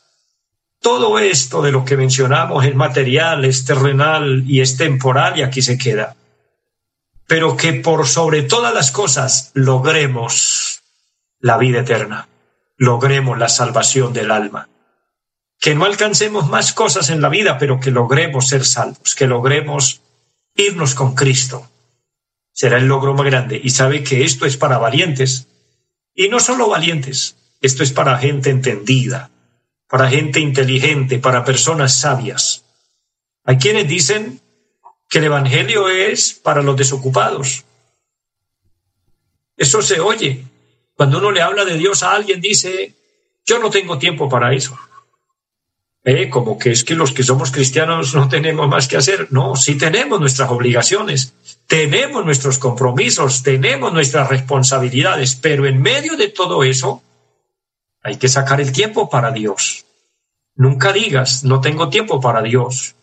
todo 0.81 1.19
esto 1.19 1.63
de 1.63 1.71
lo 1.71 1.85
que 1.85 1.97
mencionamos 1.97 2.65
es 2.65 2.75
material, 2.75 3.45
es 3.45 3.65
terrenal 3.65 4.45
y 4.47 4.61
es 4.61 4.77
temporal 4.77 5.39
y 5.39 5.43
aquí 5.43 5.63
se 5.63 5.79
queda. 5.79 6.17
Pero 7.33 7.57
que 7.57 7.73
por 7.73 8.07
sobre 8.07 8.43
todas 8.43 8.75
las 8.75 8.91
cosas 8.91 9.53
logremos 9.55 10.83
la 11.41 11.57
vida 11.57 11.81
eterna, 11.81 12.29
logremos 12.77 13.39
la 13.39 13.49
salvación 13.49 14.13
del 14.13 14.31
alma. 14.31 14.69
Que 15.59 15.75
no 15.75 15.87
alcancemos 15.87 16.51
más 16.51 16.75
cosas 16.75 17.09
en 17.09 17.23
la 17.23 17.31
vida, 17.31 17.57
pero 17.57 17.81
que 17.81 17.91
logremos 17.91 18.49
ser 18.49 18.67
salvos, 18.67 19.15
que 19.15 19.27
logremos 19.27 20.03
irnos 20.57 20.95
con 20.95 21.15
Cristo. 21.15 21.71
Será 22.53 22.77
el 22.77 22.85
logro 22.85 23.15
más 23.15 23.25
grande. 23.25 23.59
Y 23.65 23.71
sabe 23.71 24.05
que 24.05 24.25
esto 24.25 24.45
es 24.45 24.59
para 24.59 24.77
valientes. 24.77 25.49
Y 26.15 26.29
no 26.29 26.39
solo 26.39 26.69
valientes, 26.69 27.37
esto 27.63 27.83
es 27.83 27.95
para 27.95 28.19
gente 28.19 28.51
entendida, 28.51 29.31
para 29.89 30.11
gente 30.11 30.39
inteligente, 30.39 31.19
para 31.19 31.47
personas 31.47 31.99
sabias. 31.99 32.67
Hay 33.43 33.57
quienes 33.57 33.89
dicen 33.89 34.42
que 35.13 35.19
el 35.19 35.27
Evangelio 35.27 35.91
es 35.91 36.33
para 36.33 36.63
los 36.63 36.75
desocupados. 36.75 37.67
Eso 39.59 39.83
se 39.83 40.01
oye. 40.01 40.47
Cuando 40.97 41.19
uno 41.19 41.31
le 41.31 41.43
habla 41.43 41.67
de 41.67 41.77
Dios 41.77 42.03
a 42.03 42.13
alguien, 42.13 42.41
dice, 42.41 42.95
yo 43.45 43.59
no 43.59 43.69
tengo 43.69 43.99
tiempo 43.99 44.27
para 44.31 44.55
eso. 44.55 44.75
Eh, 46.03 46.31
como 46.31 46.59
que 46.59 46.71
es 46.71 46.83
que 46.83 46.95
los 46.95 47.13
que 47.13 47.25
somos 47.25 47.51
cristianos 47.51 48.15
no 48.15 48.27
tenemos 48.31 48.67
más 48.69 48.89
que 48.89 48.97
hacer. 48.97 49.29
No, 49.31 49.55
sí 49.55 49.77
tenemos 49.77 50.19
nuestras 50.19 50.51
obligaciones, 50.51 51.35
tenemos 51.67 52.25
nuestros 52.25 52.59
compromisos, 52.59 53.43
tenemos 53.43 53.93
nuestras 53.93 54.31
responsabilidades, 54.31 55.35
pero 55.35 55.67
en 55.67 55.83
medio 55.83 56.17
de 56.17 56.29
todo 56.29 56.65
eso, 56.65 57.03
hay 58.03 58.17
que 58.17 58.29
sacar 58.29 58.63
el 58.63 58.73
tiempo 58.73 59.11
para 59.11 59.31
Dios. 59.31 59.85
Nunca 60.55 60.91
digas, 60.91 61.45
no 61.45 61.61
tengo 61.61 61.91
tiempo 61.91 62.19
para 62.19 62.41
Dios. 62.41 62.95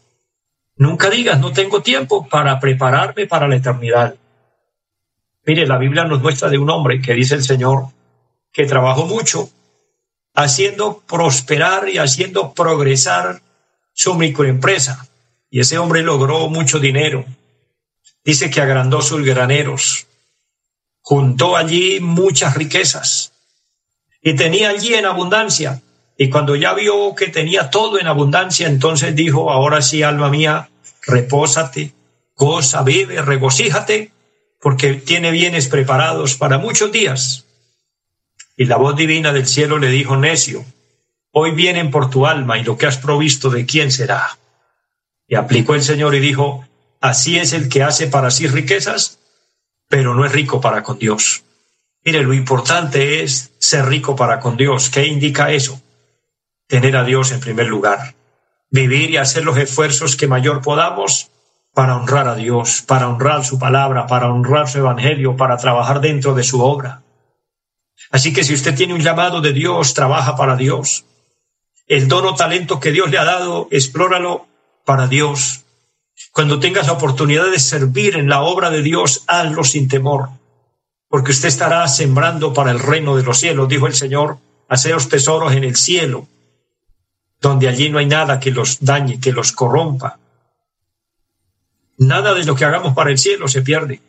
Nunca 0.80 1.10
digas, 1.10 1.38
no 1.42 1.52
tengo 1.52 1.82
tiempo 1.82 2.26
para 2.30 2.58
prepararme 2.58 3.28
para 3.28 3.50
la 3.50 3.58
eternidad. 3.58 4.16
Mire, 5.46 5.68
la 5.68 5.78
Biblia 5.78 6.06
nos 6.06 6.22
muestra 6.22 6.48
de 6.48 6.58
un 6.58 6.70
hombre 6.70 7.02
que 7.02 7.14
dice 7.14 7.36
el 7.36 7.44
Señor 7.44 7.88
que 8.54 8.66
trabajó 8.66 9.06
mucho 9.06 9.50
haciendo 10.34 11.00
prosperar 11.06 11.90
y 11.90 11.98
haciendo 11.98 12.54
progresar 12.54 13.42
su 13.92 14.16
microempresa. 14.16 15.06
Y 15.50 15.60
ese 15.60 15.78
hombre 15.78 16.02
logró 16.02 16.48
mucho 16.48 16.80
dinero. 16.80 17.26
Dice 18.24 18.50
que 18.50 18.62
agrandó 18.62 19.02
sus 19.02 19.22
graneros, 19.22 20.08
juntó 21.02 21.58
allí 21.58 22.00
muchas 22.00 22.56
riquezas 22.56 23.34
y 24.22 24.34
tenía 24.34 24.70
allí 24.70 24.94
en 24.94 25.06
abundancia. 25.06 25.82
Y 26.22 26.30
cuando 26.30 26.58
ya 26.58 26.74
vio 26.74 27.16
que 27.16 27.28
tenía 27.28 27.70
todo 27.70 27.98
en 27.98 28.06
abundancia, 28.06 28.68
entonces 28.68 29.16
dijo, 29.16 29.52
ahora 29.52 29.82
sí, 29.82 30.04
alma 30.04 30.30
mía, 30.30 30.70
repósate, 31.04 31.94
goza, 32.36 32.84
vive, 32.84 33.22
regocíjate, 33.22 34.12
porque 34.60 34.96
tiene 34.96 35.32
bienes 35.32 35.70
preparados 35.70 36.36
para 36.36 36.58
muchos 36.58 36.92
días. 36.92 37.46
Y 38.58 38.66
la 38.66 38.76
voz 38.76 38.98
divina 38.98 39.32
del 39.32 39.48
cielo 39.48 39.78
le 39.78 39.88
dijo, 39.88 40.18
necio, 40.18 40.66
hoy 41.32 41.52
vienen 41.52 41.90
por 41.90 42.10
tu 42.10 42.28
alma 42.28 42.58
y 42.58 42.66
lo 42.66 42.78
que 42.78 42.86
has 42.86 42.98
provisto 42.98 43.50
de 43.50 43.66
quién 43.66 43.90
será. 43.90 44.38
Y 45.26 45.36
aplicó 45.36 45.74
el 45.74 45.84
Señor 45.84 46.16
y 46.16 46.20
dijo, 46.20 46.68
así 47.00 47.38
es 47.38 47.54
el 47.54 47.70
que 47.70 47.82
hace 47.82 48.08
para 48.08 48.30
sí 48.30 48.46
riquezas, 48.46 49.20
pero 49.88 50.14
no 50.16 50.26
es 50.26 50.34
rico 50.34 50.60
para 50.60 50.84
con 50.84 51.00
Dios. 51.00 51.44
Mire, 52.04 52.24
lo 52.24 52.34
importante 52.34 53.24
es 53.24 53.52
ser 53.58 53.86
rico 53.86 54.18
para 54.18 54.42
con 54.42 54.58
Dios. 54.58 54.90
¿Qué 54.90 55.08
indica 55.08 55.54
eso? 55.54 55.82
Tener 56.70 56.96
a 56.96 57.04
Dios 57.04 57.34
en 57.34 57.42
primer 57.42 57.68
lugar. 57.68 58.16
Vivir 58.70 59.10
y 59.10 59.18
hacer 59.18 59.44
los 59.44 59.58
esfuerzos 59.58 60.16
que 60.16 60.28
mayor 60.28 60.62
podamos 60.62 61.30
para 61.74 61.98
honrar 61.98 62.30
a 62.30 62.36
Dios, 62.36 62.82
para 62.82 63.10
honrar 63.10 63.44
su 63.44 63.60
palabra, 63.60 64.08
para 64.08 64.30
honrar 64.30 64.70
su 64.70 64.78
evangelio, 64.78 65.36
para 65.36 65.58
trabajar 65.58 66.00
dentro 66.00 66.34
de 66.34 66.44
su 66.44 66.62
obra. 66.62 67.02
Así 68.10 68.32
que 68.32 68.46
si 68.46 68.54
usted 68.54 68.74
tiene 68.74 68.94
un 68.94 69.02
llamado 69.02 69.42
de 69.42 69.52
Dios, 69.52 69.94
trabaja 69.94 70.38
para 70.38 70.56
Dios. 70.56 71.04
El 71.88 72.08
dono 72.08 72.36
talento 72.36 72.80
que 72.80 72.94
Dios 72.94 73.10
le 73.12 73.18
ha 73.18 73.26
dado, 73.26 73.68
explóralo 73.70 74.48
para 74.86 75.08
Dios. 75.08 75.66
Cuando 76.32 76.62
tengas 76.62 76.88
la 76.88 76.94
oportunidad 76.94 77.52
de 77.52 77.60
servir 77.60 78.16
en 78.16 78.30
la 78.30 78.42
obra 78.42 78.70
de 78.70 78.82
Dios, 78.82 79.26
hazlo 79.28 79.66
sin 79.66 79.90
temor 79.90 80.30
porque 81.10 81.32
usted 81.32 81.48
estará 81.48 81.88
sembrando 81.88 82.54
para 82.54 82.72
el 82.72 82.80
reino 82.80 83.18
de 83.18 83.24
los 83.24 83.40
cielos, 83.40 83.68
dijo 83.68 83.88
el 83.88 83.96
Señor, 83.96 84.38
haceos 84.70 85.10
tesoros 85.10 85.54
en 85.54 85.64
el 85.64 85.76
cielo, 85.76 86.28
donde 87.42 87.68
allí 87.68 87.90
no 87.90 88.00
hay 88.00 88.06
nada 88.06 88.40
que 88.40 88.52
los 88.52 88.80
dañe, 88.82 89.20
que 89.20 89.32
los 89.32 89.52
corrompa. 89.52 90.20
Nada 91.98 92.34
de 92.34 92.46
lo 92.46 92.56
que 92.56 92.66
hagamos 92.66 92.94
para 92.94 93.12
el 93.12 93.18
cielo 93.18 93.48
se 93.48 93.62
pierde, 93.62 94.02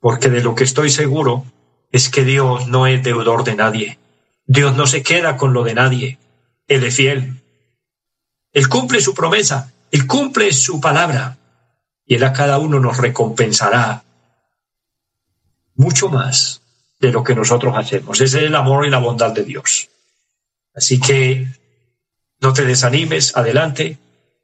porque 0.00 0.28
de 0.28 0.42
lo 0.42 0.54
que 0.54 0.64
estoy 0.64 0.90
seguro 0.90 1.44
es 1.92 2.08
que 2.08 2.24
Dios 2.24 2.68
no 2.68 2.86
es 2.86 3.02
deudor 3.02 3.44
de 3.44 3.54
nadie. 3.54 3.98
Dios 4.46 4.76
no 4.76 4.86
se 4.86 5.02
queda 5.02 5.36
con 5.36 5.52
lo 5.52 5.64
de 5.64 5.74
nadie. 5.74 6.18
Él 6.68 6.84
es 6.84 6.94
fiel. 6.96 7.42
Él 8.52 8.68
cumple 8.68 9.00
su 9.00 9.14
promesa, 9.14 9.72
Él 9.90 10.06
cumple 10.06 10.52
su 10.52 10.80
palabra, 10.80 11.36
y 12.06 12.14
Él 12.14 12.24
a 12.24 12.32
cada 12.32 12.58
uno 12.58 12.80
nos 12.80 12.96
recompensará 12.96 14.04
mucho 15.74 16.08
más 16.08 16.62
de 16.98 17.12
lo 17.12 17.22
que 17.22 17.34
nosotros 17.34 17.76
hacemos. 17.76 18.20
Ese 18.20 18.38
es 18.38 18.44
el 18.44 18.54
amor 18.54 18.86
y 18.86 18.90
la 18.90 18.98
bondad 18.98 19.32
de 19.32 19.44
Dios. 19.44 19.90
Así 20.74 20.98
que 21.00 21.48
no 22.40 22.52
te 22.52 22.64
desanimes, 22.64 23.36
adelante, 23.36 23.98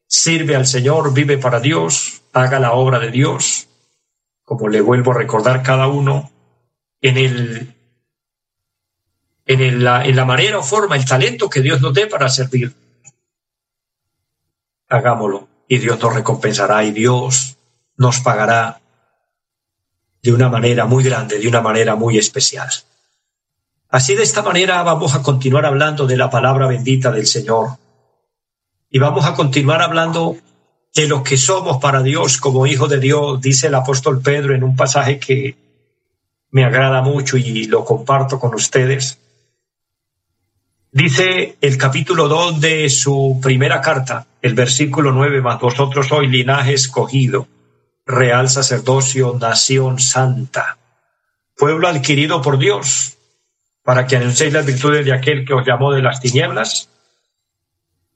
sirve 0.07 0.57
al 0.57 0.67
Señor, 0.67 1.13
vive 1.13 1.39
para 1.39 1.61
Dios, 1.61 2.23
haga 2.33 2.59
la 2.59 2.73
obra 2.73 2.99
de 2.99 3.11
Dios, 3.11 3.69
como 4.45 4.69
le 4.69 4.81
vuelvo 4.81 5.13
a 5.13 5.19
recordar 5.19 5.63
cada 5.63 5.87
uno, 5.89 6.31
en 7.01 7.17
el 7.17 7.75
en, 9.47 9.85
la, 9.85 10.05
en 10.05 10.17
la 10.17 10.25
manera 10.25 10.59
o 10.59 10.63
forma, 10.63 10.97
el 10.97 11.05
talento 11.05 11.51
que 11.51 11.61
Dios 11.61 11.81
nos 11.81 11.93
dé 11.93 12.07
para 12.07 12.29
servir. 12.29 12.73
Hagámoslo 14.89 15.49
y 15.69 15.79
Dios 15.79 15.99
nos 16.01 16.15
recompensará 16.15 16.85
y 16.85 16.93
Dios 16.93 17.57
nos 17.97 18.21
pagará 18.21 18.81
de 20.23 20.33
una 20.33 20.49
manera 20.49 20.87
muy 20.87 21.03
grande, 21.03 21.39
de 21.39 21.49
una 21.49 21.61
manera 21.61 21.97
muy 21.97 22.19
especial. 22.19 22.71
Así 23.93 24.15
de 24.15 24.23
esta 24.23 24.41
manera 24.41 24.83
vamos 24.83 25.15
a 25.15 25.23
continuar 25.23 25.67
hablando 25.67 26.07
de 26.07 26.17
la 26.17 26.31
palabra 26.31 26.67
bendita 26.67 27.13
del 27.13 27.27
Señor. 27.27 27.77
Y 28.89 28.99
vamos 28.99 29.27
a 29.27 29.35
continuar 29.35 29.83
hablando 29.83 30.35
de 30.95 31.07
lo 31.07 31.23
que 31.23 31.37
somos 31.37 31.77
para 31.77 32.03
Dios 32.03 32.39
como 32.39 32.67
hijo 32.67 32.89
de 32.89 32.99
Dios, 32.99 33.43
dice 33.43 33.67
el 33.67 33.75
apóstol 33.75 34.23
Pedro 34.23 34.55
en 34.55 34.65
un 34.65 34.77
pasaje 34.77 35.19
que 35.19 35.57
me 36.53 36.65
agrada 36.65 37.03
mucho 37.03 37.37
y 37.37 37.67
lo 37.67 37.85
comparto 37.85 38.41
con 38.41 38.55
ustedes. 38.55 39.19
Dice 40.91 41.59
el 41.61 41.77
capítulo 41.77 42.29
2 42.29 42.63
de 42.63 42.89
su 42.89 43.41
primera 43.43 43.83
carta, 43.83 44.27
el 44.41 44.55
versículo 44.55 45.13
9, 45.13 45.43
más 45.43 45.61
vosotros 45.61 46.09
sois 46.09 46.31
linaje 46.31 46.73
escogido, 46.73 47.47
real 48.07 48.49
sacerdocio, 48.49 49.37
nación 49.39 49.99
santa, 49.99 50.79
pueblo 51.55 51.89
adquirido 51.89 52.41
por 52.41 52.57
Dios, 52.57 53.19
para 53.83 54.07
que 54.07 54.17
anunciéis 54.17 54.53
las 54.53 54.67
virtudes 54.67 55.05
de 55.05 55.13
aquel 55.13 55.45
que 55.45 55.55
os 55.55 55.67
llamó 55.67 55.93
de 55.93 56.03
las 56.03 56.21
tinieblas 56.21 56.89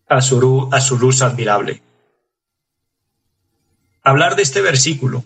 a 0.09 0.21
su, 0.21 0.69
a 0.73 0.81
su 0.81 0.99
luz 0.99 1.23
admirable. 1.23 1.83
Hablar 4.03 4.37
de 4.37 4.43
este 4.43 4.61
versículo, 4.61 5.25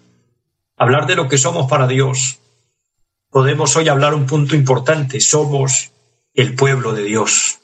hablar 0.77 1.07
de 1.07 1.17
lo 1.17 1.29
que 1.29 1.37
somos 1.37 1.69
para 1.69 1.87
Dios, 1.87 2.39
podemos 3.29 3.77
hoy 3.77 3.89
hablar 3.89 4.15
un 4.15 4.27
punto 4.27 4.57
importante, 4.57 5.21
somos 5.21 5.93
el 6.35 6.55
pueblo 6.55 6.93
de 6.93 7.03
Dios. 7.03 7.59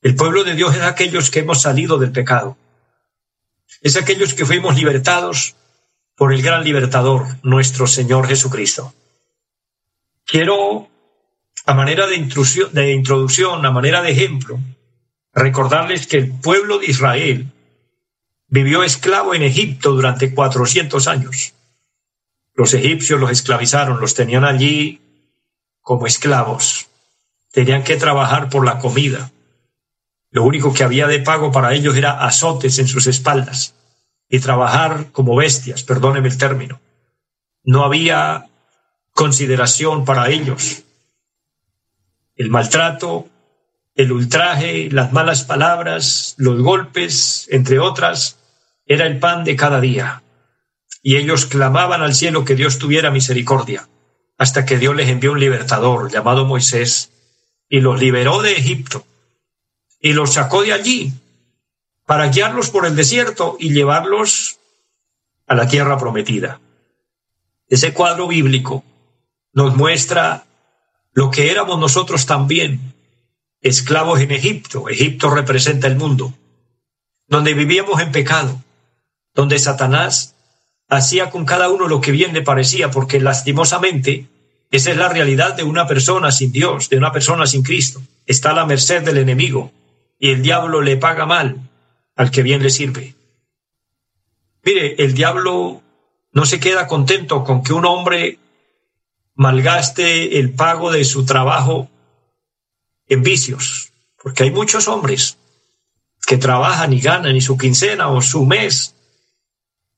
El 0.00 0.14
pueblo 0.14 0.44
de 0.44 0.54
Dios 0.54 0.76
es 0.76 0.82
aquellos 0.82 1.30
que 1.30 1.40
hemos 1.40 1.62
salido 1.62 1.98
del 1.98 2.12
pecado. 2.12 2.56
Es 3.80 3.96
aquellos 3.96 4.34
que 4.34 4.44
fuimos 4.44 4.76
libertados 4.76 5.56
por 6.14 6.32
el 6.32 6.42
gran 6.42 6.62
libertador, 6.62 7.26
nuestro 7.42 7.86
Señor 7.86 8.28
Jesucristo. 8.28 8.94
Quiero, 10.24 10.88
a 11.66 11.74
manera 11.74 12.06
de, 12.06 12.16
de 12.72 12.92
introducción, 12.92 13.64
a 13.64 13.70
manera 13.70 14.02
de 14.02 14.10
ejemplo, 14.10 14.58
recordarles 15.32 16.06
que 16.06 16.18
el 16.18 16.32
pueblo 16.32 16.78
de 16.78 16.86
Israel 16.86 17.52
vivió 18.48 18.82
esclavo 18.82 19.34
en 19.34 19.42
Egipto 19.42 19.92
durante 19.92 20.32
400 20.32 21.08
años. 21.08 21.54
Los 22.54 22.72
egipcios 22.74 23.18
los 23.18 23.30
esclavizaron, 23.30 24.00
los 24.00 24.14
tenían 24.14 24.44
allí 24.44 25.00
como 25.80 26.06
esclavos. 26.06 26.86
Tenían 27.50 27.82
que 27.82 27.96
trabajar 27.96 28.48
por 28.48 28.64
la 28.64 28.78
comida. 28.78 29.32
Lo 30.30 30.44
único 30.44 30.72
que 30.72 30.84
había 30.84 31.06
de 31.06 31.20
pago 31.20 31.50
para 31.50 31.74
ellos 31.74 31.96
era 31.96 32.24
azotes 32.24 32.78
en 32.78 32.88
sus 32.88 33.06
espaldas 33.06 33.74
y 34.28 34.38
trabajar 34.40 35.10
como 35.12 35.36
bestias, 35.36 35.82
perdóneme 35.82 36.28
el 36.28 36.38
término. 36.38 36.80
No 37.64 37.84
había 37.84 38.46
consideración 39.12 40.04
para 40.04 40.30
ellos. 40.30 40.83
El 42.36 42.50
maltrato, 42.50 43.28
el 43.94 44.10
ultraje, 44.10 44.88
las 44.90 45.12
malas 45.12 45.44
palabras, 45.44 46.34
los 46.36 46.60
golpes, 46.60 47.46
entre 47.50 47.78
otras, 47.78 48.38
era 48.86 49.06
el 49.06 49.18
pan 49.18 49.44
de 49.44 49.56
cada 49.56 49.80
día. 49.80 50.22
Y 51.02 51.16
ellos 51.16 51.46
clamaban 51.46 52.02
al 52.02 52.14
cielo 52.14 52.44
que 52.44 52.56
Dios 52.56 52.78
tuviera 52.78 53.10
misericordia, 53.10 53.88
hasta 54.36 54.64
que 54.64 54.78
Dios 54.78 54.96
les 54.96 55.08
envió 55.08 55.32
un 55.32 55.40
libertador 55.40 56.10
llamado 56.10 56.44
Moisés, 56.44 57.12
y 57.68 57.80
los 57.80 58.00
liberó 58.00 58.42
de 58.42 58.52
Egipto, 58.52 59.06
y 60.00 60.12
los 60.12 60.34
sacó 60.34 60.62
de 60.62 60.72
allí, 60.72 61.12
para 62.04 62.28
guiarlos 62.28 62.70
por 62.70 62.84
el 62.86 62.96
desierto 62.96 63.56
y 63.58 63.72
llevarlos 63.72 64.58
a 65.46 65.54
la 65.54 65.68
tierra 65.68 65.98
prometida. 65.98 66.60
Ese 67.68 67.94
cuadro 67.94 68.28
bíblico 68.28 68.84
nos 69.52 69.74
muestra 69.76 70.44
lo 71.14 71.30
que 71.30 71.50
éramos 71.50 71.78
nosotros 71.78 72.26
también, 72.26 72.94
esclavos 73.60 74.20
en 74.20 74.32
Egipto. 74.32 74.88
Egipto 74.88 75.30
representa 75.30 75.86
el 75.86 75.96
mundo, 75.96 76.34
donde 77.28 77.54
vivíamos 77.54 78.00
en 78.02 78.12
pecado, 78.12 78.62
donde 79.32 79.58
Satanás 79.58 80.34
hacía 80.88 81.30
con 81.30 81.44
cada 81.44 81.70
uno 81.70 81.88
lo 81.88 82.00
que 82.00 82.12
bien 82.12 82.34
le 82.34 82.42
parecía, 82.42 82.90
porque 82.90 83.20
lastimosamente 83.20 84.26
esa 84.70 84.90
es 84.90 84.96
la 84.96 85.08
realidad 85.08 85.54
de 85.54 85.62
una 85.62 85.86
persona 85.86 86.32
sin 86.32 86.50
Dios, 86.50 86.88
de 86.90 86.98
una 86.98 87.12
persona 87.12 87.46
sin 87.46 87.62
Cristo. 87.62 88.02
Está 88.26 88.50
a 88.50 88.54
la 88.54 88.66
merced 88.66 89.02
del 89.02 89.18
enemigo 89.18 89.70
y 90.18 90.30
el 90.30 90.42
diablo 90.42 90.80
le 90.80 90.96
paga 90.96 91.26
mal 91.26 91.60
al 92.16 92.30
que 92.32 92.42
bien 92.42 92.62
le 92.62 92.70
sirve. 92.70 93.14
Mire, 94.64 94.96
el 94.98 95.14
diablo 95.14 95.80
no 96.32 96.44
se 96.44 96.58
queda 96.58 96.88
contento 96.88 97.44
con 97.44 97.62
que 97.62 97.72
un 97.72 97.84
hombre 97.84 98.38
malgaste 99.34 100.38
el 100.38 100.54
pago 100.54 100.90
de 100.90 101.04
su 101.04 101.24
trabajo 101.24 101.90
en 103.06 103.22
vicios, 103.22 103.92
porque 104.22 104.44
hay 104.44 104.50
muchos 104.50 104.88
hombres 104.88 105.38
que 106.26 106.38
trabajan 106.38 106.92
y 106.92 107.00
ganan 107.00 107.36
y 107.36 107.40
su 107.40 107.58
quincena 107.58 108.08
o 108.08 108.22
su 108.22 108.46
mes 108.46 108.94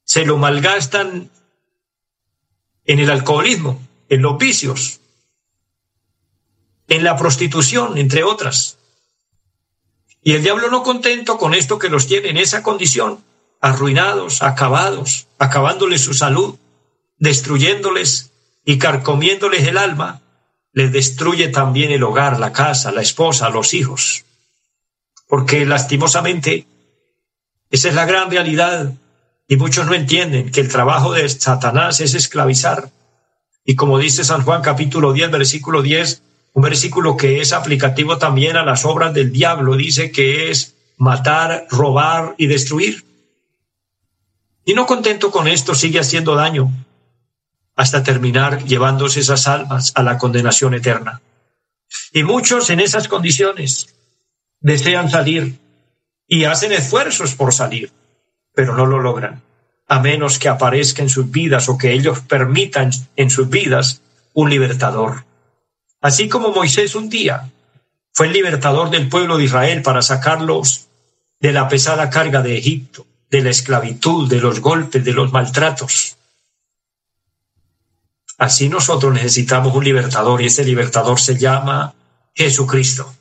se 0.04 0.24
lo 0.24 0.38
malgastan 0.38 1.30
en 2.84 2.98
el 2.98 3.10
alcoholismo, 3.10 3.80
en 4.08 4.22
los 4.22 4.38
vicios, 4.38 5.00
en 6.88 7.04
la 7.04 7.16
prostitución, 7.16 7.98
entre 7.98 8.22
otras. 8.22 8.78
Y 10.22 10.32
el 10.32 10.42
diablo 10.42 10.70
no 10.70 10.82
contento 10.82 11.38
con 11.38 11.54
esto 11.54 11.78
que 11.78 11.88
los 11.88 12.06
tiene 12.06 12.30
en 12.30 12.36
esa 12.36 12.62
condición, 12.62 13.24
arruinados, 13.60 14.42
acabados, 14.42 15.26
acabándoles 15.38 16.02
su 16.02 16.14
salud, 16.14 16.56
destruyéndoles 17.18 18.32
y 18.68 18.78
carcomiéndoles 18.78 19.66
el 19.68 19.78
alma, 19.78 20.20
les 20.72 20.90
destruye 20.92 21.48
también 21.48 21.92
el 21.92 22.02
hogar, 22.02 22.40
la 22.40 22.52
casa, 22.52 22.90
la 22.90 23.00
esposa, 23.00 23.48
los 23.48 23.72
hijos. 23.72 24.24
Porque 25.28 25.64
lastimosamente, 25.64 26.66
esa 27.70 27.88
es 27.88 27.94
la 27.94 28.04
gran 28.04 28.28
realidad 28.28 28.92
y 29.46 29.56
muchos 29.56 29.86
no 29.86 29.94
entienden 29.94 30.50
que 30.50 30.60
el 30.60 30.68
trabajo 30.68 31.12
de 31.12 31.28
Satanás 31.28 32.00
es 32.00 32.14
esclavizar. 32.14 32.90
Y 33.64 33.76
como 33.76 34.00
dice 34.00 34.24
San 34.24 34.42
Juan 34.42 34.62
capítulo 34.62 35.12
10, 35.12 35.30
versículo 35.30 35.80
10, 35.80 36.22
un 36.52 36.62
versículo 36.62 37.16
que 37.16 37.40
es 37.40 37.52
aplicativo 37.52 38.18
también 38.18 38.56
a 38.56 38.64
las 38.64 38.84
obras 38.84 39.14
del 39.14 39.30
diablo, 39.30 39.76
dice 39.76 40.10
que 40.10 40.50
es 40.50 40.74
matar, 40.96 41.68
robar 41.70 42.34
y 42.36 42.48
destruir. 42.48 43.04
Y 44.64 44.74
no 44.74 44.86
contento 44.86 45.30
con 45.30 45.46
esto, 45.46 45.76
sigue 45.76 46.00
haciendo 46.00 46.34
daño 46.34 46.72
hasta 47.76 48.02
terminar 48.02 48.64
llevándose 48.64 49.20
esas 49.20 49.46
almas 49.46 49.92
a 49.94 50.02
la 50.02 50.18
condenación 50.18 50.74
eterna. 50.74 51.20
Y 52.12 52.24
muchos 52.24 52.70
en 52.70 52.80
esas 52.80 53.06
condiciones 53.06 53.94
desean 54.60 55.10
salir 55.10 55.58
y 56.26 56.44
hacen 56.44 56.72
esfuerzos 56.72 57.34
por 57.34 57.52
salir 57.52 57.92
pero 58.56 58.74
no 58.74 58.86
lo 58.86 58.98
logran, 58.98 59.42
a 59.86 60.00
menos 60.00 60.38
que 60.38 60.48
aparezca 60.48 61.02
en 61.02 61.10
sus 61.10 61.30
vidas 61.30 61.68
o 61.68 61.76
que 61.76 61.92
ellos 61.92 62.20
permitan 62.20 62.90
en 63.14 63.30
sus 63.30 63.50
vidas 63.50 64.00
un 64.32 64.48
libertador. 64.48 65.24
Así 66.00 66.28
como 66.30 66.52
Moisés 66.52 66.94
un 66.94 67.10
día 67.10 67.50
fue 68.14 68.28
el 68.28 68.32
libertador 68.32 68.88
del 68.88 69.10
pueblo 69.10 69.36
de 69.36 69.44
Israel 69.44 69.82
para 69.82 70.00
sacarlos 70.00 70.86
de 71.38 71.52
la 71.52 71.68
pesada 71.68 72.08
carga 72.08 72.40
de 72.40 72.56
Egipto, 72.56 73.06
de 73.28 73.42
la 73.42 73.50
esclavitud, 73.50 74.26
de 74.26 74.40
los 74.40 74.60
golpes, 74.60 75.04
de 75.04 75.12
los 75.12 75.30
maltratos. 75.32 76.15
Así 78.38 78.68
nosotros 78.68 79.14
necesitamos 79.14 79.74
un 79.74 79.84
libertador 79.84 80.42
y 80.42 80.46
ese 80.46 80.64
libertador 80.64 81.18
se 81.18 81.36
llama 81.36 81.94
Jesucristo. 82.34 83.14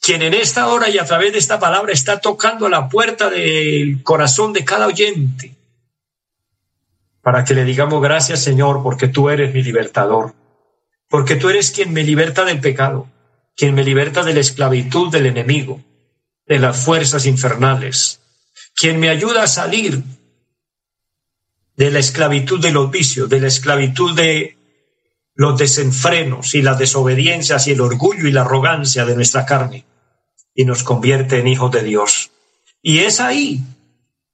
Quien 0.00 0.22
en 0.22 0.32
esta 0.32 0.68
hora 0.68 0.88
y 0.88 0.98
a 0.98 1.04
través 1.04 1.32
de 1.32 1.38
esta 1.38 1.58
palabra 1.58 1.92
está 1.92 2.20
tocando 2.20 2.68
la 2.68 2.88
puerta 2.88 3.28
del 3.28 4.02
corazón 4.02 4.52
de 4.52 4.64
cada 4.64 4.86
oyente, 4.86 5.54
para 7.20 7.44
que 7.44 7.52
le 7.52 7.64
digamos 7.64 8.00
gracias 8.00 8.42
Señor 8.42 8.82
porque 8.82 9.08
tú 9.08 9.28
eres 9.28 9.52
mi 9.52 9.62
libertador, 9.62 10.34
porque 11.08 11.36
tú 11.36 11.50
eres 11.50 11.70
quien 11.72 11.92
me 11.92 12.04
liberta 12.04 12.44
del 12.44 12.60
pecado, 12.60 13.08
quien 13.56 13.74
me 13.74 13.84
liberta 13.84 14.22
de 14.22 14.34
la 14.34 14.40
esclavitud 14.40 15.10
del 15.10 15.26
enemigo, 15.26 15.82
de 16.46 16.58
las 16.58 16.78
fuerzas 16.78 17.26
infernales, 17.26 18.20
quien 18.74 18.98
me 18.98 19.10
ayuda 19.10 19.42
a 19.42 19.48
salir 19.48 20.02
de 21.78 21.92
la 21.92 22.00
esclavitud 22.00 22.60
de 22.60 22.72
los 22.72 22.90
vicios, 22.90 23.28
de 23.28 23.40
la 23.40 23.46
esclavitud 23.46 24.16
de 24.16 24.56
los 25.34 25.56
desenfrenos 25.56 26.56
y 26.56 26.60
las 26.60 26.76
desobediencias 26.76 27.68
y 27.68 27.70
el 27.70 27.80
orgullo 27.80 28.26
y 28.26 28.32
la 28.32 28.40
arrogancia 28.40 29.04
de 29.04 29.14
nuestra 29.14 29.46
carne 29.46 29.84
y 30.56 30.64
nos 30.64 30.82
convierte 30.82 31.38
en 31.38 31.46
hijos 31.46 31.70
de 31.70 31.84
Dios. 31.84 32.32
Y 32.82 32.98
es 32.98 33.20
ahí 33.20 33.62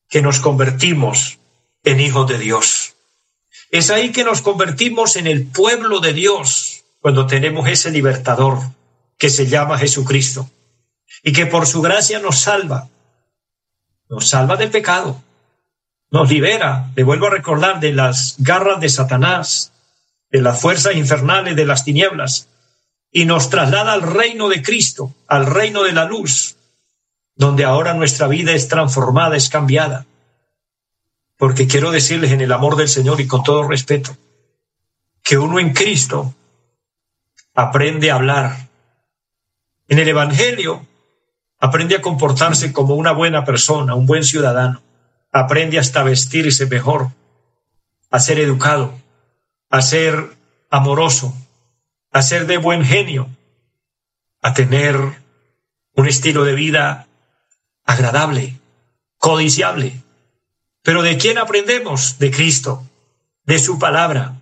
que 0.09 0.23
nos 0.23 0.41
convertimos 0.41 1.39
en 1.83 2.01
hijos 2.01 2.27
de 2.31 2.39
Dios. 2.39 2.95
Es 3.71 3.91
ahí 3.91 4.11
que 4.11 4.25
nos 4.25 4.41
convertimos 4.41 5.17
en 5.17 5.27
el 5.27 5.47
pueblo 5.47 6.01
de 6.01 6.15
Dios 6.15 6.85
cuando 7.01 7.27
tenemos 7.27 7.69
ese 7.69 7.91
libertador 7.91 8.59
que 9.19 9.29
se 9.29 9.49
llama 9.49 9.77
Jesucristo 9.77 10.49
y 11.23 11.35
que 11.35 11.45
por 11.45 11.67
su 11.67 11.83
gracia 11.83 12.21
nos 12.21 12.39
salva. 12.39 12.89
Nos 14.09 14.31
salva 14.31 14.57
del 14.57 14.71
pecado, 14.71 15.21
nos 16.15 16.31
libera, 16.31 16.93
le 16.95 17.03
vuelvo 17.03 17.27
a 17.27 17.31
recordar, 17.31 17.81
de 17.81 17.93
las 17.93 18.37
garras 18.39 18.79
de 18.79 18.89
Satanás, 18.89 19.73
de 20.31 20.41
las 20.41 20.61
fuerzas 20.61 20.95
infernales 20.95 21.57
de 21.57 21.67
las 21.67 21.83
tinieblas, 21.83 22.47
y 23.11 23.25
nos 23.25 23.51
traslada 23.51 23.95
al 23.95 24.03
reino 24.03 24.49
de 24.49 24.63
Cristo, 24.63 25.13
al 25.27 25.45
reino 25.45 25.83
de 25.83 25.91
la 25.91 26.05
luz, 26.05 26.55
donde 27.35 27.65
ahora 27.65 27.95
nuestra 27.95 28.29
vida 28.29 28.53
es 28.53 28.69
transformada, 28.69 29.37
es 29.37 29.49
cambiada. 29.49 30.07
Porque 31.37 31.67
quiero 31.67 31.91
decirles 31.91 32.31
en 32.31 32.43
el 32.43 32.53
amor 32.53 32.77
del 32.77 32.89
Señor 32.89 33.21
y 33.21 33.27
con 33.27 33.43
todo 33.43 33.67
respeto, 33.67 34.17
que 35.21 35.37
uno 35.37 35.59
en 35.59 35.73
Cristo 35.73 36.33
aprende 37.55 38.13
a 38.13 38.15
hablar. 38.15 38.69
En 39.89 39.99
el 39.99 40.07
Evangelio 40.07 40.87
aprende 41.59 41.97
a 41.97 42.03
comportarse 42.03 42.73
como 42.73 42.95
una 42.95 43.11
buena 43.11 43.45
persona, 43.45 43.97
un 43.97 44.07
buen 44.07 44.23
ciudadano. 44.23 44.84
Aprende 45.37 45.81
hasta 45.81 46.05
vestirse 46.05 46.67
mejor, 46.67 47.09
a 48.09 48.21
ser 48.21 48.39
educado, 48.39 48.95
a 49.69 49.83
ser 49.83 50.37
amoroso, 50.71 51.35
a 52.13 52.23
ser 52.23 52.47
de 52.47 52.57
buen 52.57 52.85
genio, 52.85 53.29
a 54.43 54.55
tener 54.55 54.97
un 55.97 56.07
estilo 56.07 56.45
de 56.45 56.55
vida 56.55 57.09
agradable, 57.83 58.61
codiciable. 59.19 60.01
Pero 60.83 61.03
¿de 61.03 61.19
quién 61.19 61.39
aprendemos? 61.39 62.21
De 62.21 62.31
Cristo, 62.31 62.85
de 63.43 63.59
su 63.59 63.81
palabra. 63.81 64.41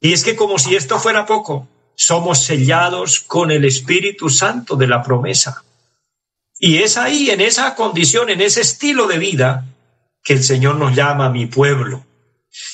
Y 0.00 0.14
es 0.14 0.24
que 0.24 0.34
como 0.34 0.58
si 0.58 0.76
esto 0.76 0.98
fuera 0.98 1.26
poco, 1.26 1.68
somos 1.94 2.42
sellados 2.42 3.20
con 3.20 3.50
el 3.50 3.66
Espíritu 3.66 4.30
Santo 4.30 4.76
de 4.76 4.86
la 4.86 5.02
promesa. 5.02 5.62
Y 6.58 6.78
es 6.78 6.96
ahí, 6.96 7.28
en 7.28 7.42
esa 7.42 7.74
condición, 7.74 8.30
en 8.30 8.40
ese 8.40 8.62
estilo 8.62 9.06
de 9.06 9.18
vida, 9.18 9.66
que 10.22 10.34
el 10.34 10.42
Señor 10.42 10.76
nos 10.76 10.94
llama 10.94 11.30
mi 11.30 11.46
pueblo. 11.46 12.04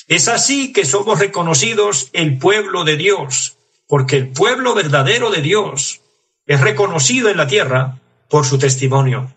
Es 0.07 0.27
así 0.27 0.73
que 0.73 0.85
somos 0.85 1.19
reconocidos 1.19 2.09
el 2.13 2.37
pueblo 2.37 2.83
de 2.83 2.97
Dios, 2.97 3.57
porque 3.87 4.17
el 4.17 4.29
pueblo 4.29 4.73
verdadero 4.73 5.29
de 5.29 5.41
Dios 5.41 6.01
es 6.45 6.61
reconocido 6.61 7.29
en 7.29 7.37
la 7.37 7.47
tierra 7.47 7.99
por 8.29 8.45
su 8.45 8.57
testimonio. 8.57 9.33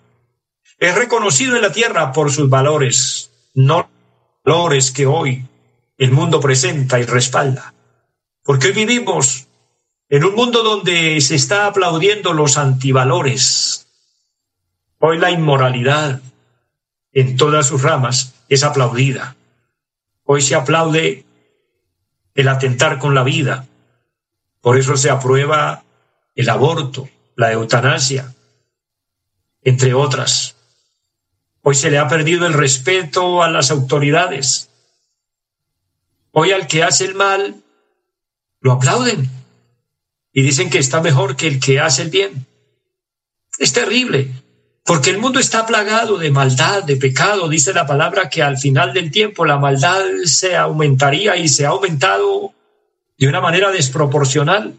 Es 0.78 0.94
reconocido 0.94 1.56
en 1.56 1.62
la 1.62 1.72
tierra 1.72 2.12
por 2.12 2.32
sus 2.32 2.48
valores, 2.48 3.30
no 3.54 3.90
valores 4.44 4.90
que 4.90 5.06
hoy 5.06 5.44
el 5.98 6.12
mundo 6.12 6.40
presenta 6.40 6.98
y 6.98 7.04
respalda. 7.04 7.74
Porque 8.42 8.68
hoy 8.68 8.72
vivimos 8.72 9.46
en 10.08 10.24
un 10.24 10.34
mundo 10.34 10.62
donde 10.62 11.20
se 11.20 11.34
está 11.34 11.66
aplaudiendo 11.66 12.32
los 12.32 12.56
antivalores. 12.56 13.86
Hoy 14.98 15.18
la 15.18 15.30
inmoralidad 15.30 16.20
en 17.12 17.36
todas 17.36 17.66
sus 17.66 17.82
ramas 17.82 18.34
es 18.48 18.62
aplaudida. 18.62 19.36
Hoy 20.24 20.42
se 20.42 20.54
aplaude 20.54 21.24
el 22.34 22.48
atentar 22.48 22.98
con 22.98 23.14
la 23.14 23.22
vida. 23.22 23.66
Por 24.60 24.78
eso 24.78 24.96
se 24.96 25.10
aprueba 25.10 25.82
el 26.34 26.48
aborto, 26.48 27.08
la 27.36 27.52
eutanasia, 27.52 28.34
entre 29.62 29.94
otras. 29.94 30.54
Hoy 31.62 31.74
se 31.74 31.90
le 31.90 31.98
ha 31.98 32.08
perdido 32.08 32.46
el 32.46 32.54
respeto 32.54 33.42
a 33.42 33.50
las 33.50 33.70
autoridades. 33.70 34.70
Hoy 36.32 36.52
al 36.52 36.66
que 36.66 36.84
hace 36.84 37.04
el 37.04 37.14
mal 37.14 37.62
lo 38.60 38.72
aplauden 38.72 39.28
y 40.32 40.42
dicen 40.42 40.70
que 40.70 40.78
está 40.78 41.00
mejor 41.00 41.36
que 41.36 41.48
el 41.48 41.60
que 41.60 41.80
hace 41.80 42.02
el 42.02 42.10
bien. 42.10 42.46
Es 43.58 43.72
terrible, 43.72 44.32
porque 44.84 45.10
el 45.10 45.18
mundo 45.18 45.38
está 45.38 45.66
plagado 45.66 46.18
de 46.18 46.30
maldad, 46.30 46.82
de 46.82 46.96
pecado. 46.96 47.48
Dice 47.48 47.72
la 47.72 47.86
palabra 47.86 48.28
que 48.28 48.42
al 48.42 48.58
final 48.58 48.92
del 48.92 49.10
tiempo 49.10 49.44
la 49.44 49.58
maldad 49.58 50.02
se 50.24 50.56
aumentaría 50.56 51.36
y 51.36 51.48
se 51.48 51.66
ha 51.66 51.70
aumentado 51.70 52.54
de 53.18 53.28
una 53.28 53.40
manera 53.40 53.70
desproporcional. 53.70 54.74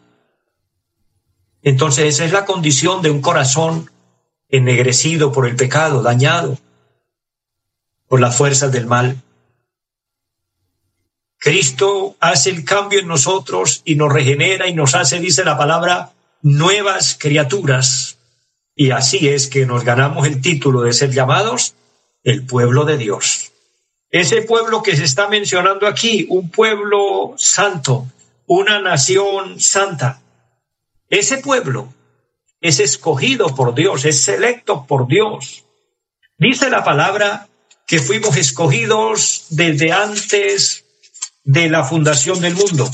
Entonces 1.62 2.16
esa 2.16 2.26
es 2.26 2.32
la 2.32 2.46
condición 2.46 3.02
de 3.02 3.12
un 3.12 3.22
corazón 3.22 3.90
ennegrecido 4.50 5.32
por 5.32 5.48
el 5.48 5.56
pecado, 5.56 6.02
dañado 6.02 6.58
por 8.08 8.20
las 8.20 8.36
fuerzas 8.36 8.72
del 8.72 8.88
mal. 8.88 9.22
Cristo 11.38 12.18
hace 12.20 12.50
el 12.50 12.66
cambio 12.66 13.00
en 13.00 13.08
nosotros 13.08 13.82
y 13.86 13.96
nos 13.96 14.12
regenera 14.12 14.68
y 14.68 14.74
nos 14.74 14.94
hace, 14.94 15.20
dice 15.20 15.46
la 15.46 15.58
palabra, 15.58 16.12
nuevas 16.42 17.18
criaturas. 17.20 18.18
Y 18.76 18.92
así 18.92 19.30
es 19.30 19.48
que 19.48 19.66
nos 19.66 19.84
ganamos 19.84 20.28
el 20.28 20.42
título 20.42 20.82
de 20.82 20.94
ser 20.94 21.12
llamados 21.12 21.76
el 22.24 22.46
pueblo 22.46 22.86
de 22.86 22.98
Dios. 22.98 23.52
Ese 24.10 24.42
pueblo 24.42 24.84
que 24.84 24.96
se 24.96 25.06
está 25.06 25.28
mencionando 25.28 25.88
aquí, 25.88 26.26
un 26.30 26.50
pueblo 26.50 27.34
santo, 27.38 28.08
una 28.46 28.80
nación 28.80 29.60
santa. 29.60 30.22
Ese 31.10 31.38
pueblo 31.38 31.94
es 32.60 32.80
escogido 32.80 33.56
por 33.56 33.74
Dios, 33.74 34.06
es 34.06 34.22
selecto 34.22 34.86
por 34.86 35.08
Dios. 35.08 35.66
Dice 36.38 36.70
la 36.70 36.84
palabra 36.84 37.48
que 37.88 38.00
fuimos 38.00 38.38
escogidos 38.38 39.46
desde 39.50 39.92
antes 39.92 40.86
de 41.44 41.70
la 41.70 41.84
fundación 41.84 42.40
del 42.40 42.56
mundo. 42.56 42.90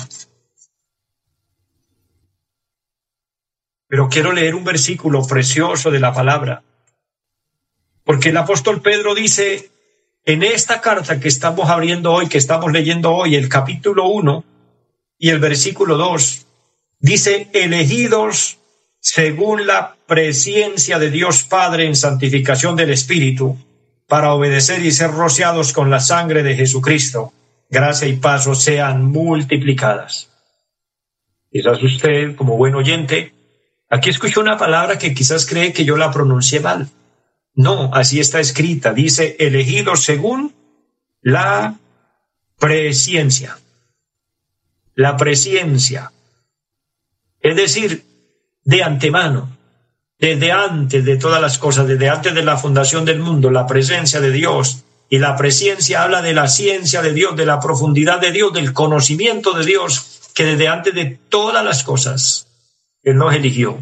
Pero 3.88 4.10
quiero 4.10 4.34
leer 4.34 4.56
un 4.56 4.64
versículo 4.64 5.26
precioso 5.26 5.92
de 5.92 6.00
la 6.00 6.14
palabra, 6.14 6.64
porque 8.04 8.30
el 8.30 8.38
apóstol 8.38 8.82
Pedro 8.82 9.16
dice, 9.16 9.70
en 10.26 10.44
esta 10.44 10.82
carta 10.82 11.20
que 11.20 11.28
estamos 11.28 11.70
abriendo 11.70 12.14
hoy, 12.14 12.28
que 12.28 12.38
estamos 12.38 12.72
leyendo 12.72 13.12
hoy, 13.14 13.36
el 13.36 13.50
capítulo 13.50 14.08
1 14.08 14.44
y 15.20 15.30
el 15.30 15.40
versículo 15.40 15.98
2, 15.98 16.46
dice, 17.00 17.50
elegidos 17.54 18.58
según 19.00 19.68
la 19.68 19.96
presencia 20.06 21.00
de 21.00 21.12
Dios 21.12 21.44
Padre 21.44 21.86
en 21.86 21.96
santificación 21.96 22.76
del 22.76 22.90
Espíritu, 22.90 23.58
para 24.08 24.34
obedecer 24.34 24.84
y 24.86 24.92
ser 24.92 25.12
rociados 25.12 25.74
con 25.74 25.90
la 25.90 26.00
sangre 26.00 26.44
de 26.44 26.56
Jesucristo 26.56 27.34
gracia 27.70 28.08
y 28.08 28.16
paso 28.16 28.56
sean 28.56 29.06
multiplicadas. 29.06 30.32
Quizás 31.52 31.82
usted, 31.84 32.36
como 32.36 32.58
buen 32.58 32.76
oyente, 32.76 33.34
aquí 33.90 34.10
escuchó 34.10 34.42
una 34.42 34.58
palabra 34.58 34.98
que 34.98 35.14
quizás 35.14 35.46
cree 35.46 35.74
que 35.74 35.86
yo 35.86 35.98
la 35.98 36.12
pronuncié 36.12 36.60
mal. 36.60 36.90
No, 37.54 37.92
así 37.94 38.20
está 38.20 38.40
escrita. 38.40 38.94
Dice, 38.94 39.36
elegido 39.40 39.96
según 39.96 40.54
la 41.22 41.76
presciencia. 42.60 43.58
La 44.94 45.18
presciencia. 45.18 46.12
Es 47.40 47.56
decir, 47.56 48.04
de 48.64 48.84
antemano, 48.84 49.50
desde 50.20 50.52
antes 50.52 51.06
de 51.06 51.18
todas 51.18 51.42
las 51.42 51.58
cosas, 51.58 51.88
desde 51.88 52.10
antes 52.10 52.34
de 52.34 52.44
la 52.44 52.58
fundación 52.58 53.06
del 53.06 53.20
mundo, 53.20 53.52
la 53.52 53.68
presencia 53.68 54.20
de 54.20 54.32
Dios 54.32 54.84
y 55.10 55.20
la 55.20 55.36
presencia 55.38 56.04
habla 56.04 56.22
de 56.22 56.34
la 56.34 56.48
ciencia 56.48 57.02
de 57.02 57.14
Dios, 57.14 57.36
de 57.36 57.46
la 57.46 57.60
profundidad 57.60 58.20
de 58.20 58.32
Dios, 58.32 58.52
del 58.54 58.74
conocimiento 58.74 59.54
de 59.54 59.66
Dios, 59.66 60.32
que 60.34 60.46
desde 60.46 60.68
antes 60.68 60.94
de 60.94 61.18
todas 61.30 61.64
las 61.64 61.84
cosas, 61.84 62.47
Él 63.08 63.16
nos 63.16 63.34
eligió, 63.34 63.82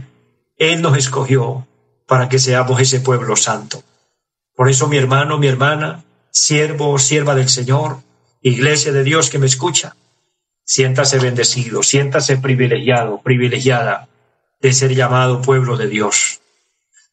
Él 0.56 0.84
nos 0.84 0.96
escogió 0.96 1.66
para 2.06 2.30
que 2.30 2.38
seamos 2.38 2.80
ese 2.80 3.00
pueblo 3.00 3.36
santo. 3.36 3.82
Por 4.56 4.70
eso, 4.70 4.88
mi 4.88 4.98
hermano, 4.98 5.40
mi 5.40 5.48
hermana, 5.48 6.04
siervo 6.30 6.92
o 6.92 7.00
sierva 7.00 7.34
del 7.34 7.50
Señor, 7.50 8.04
iglesia 8.44 8.92
de 8.92 9.04
Dios 9.04 9.32
que 9.32 9.40
me 9.40 9.48
escucha, 9.48 9.96
siéntase 10.64 11.18
bendecido, 11.18 11.82
siéntase 11.82 12.38
privilegiado, 12.38 13.20
privilegiada 13.24 14.08
de 14.62 14.74
ser 14.74 14.94
llamado 14.94 15.42
pueblo 15.42 15.76
de 15.76 15.88
Dios, 15.88 16.42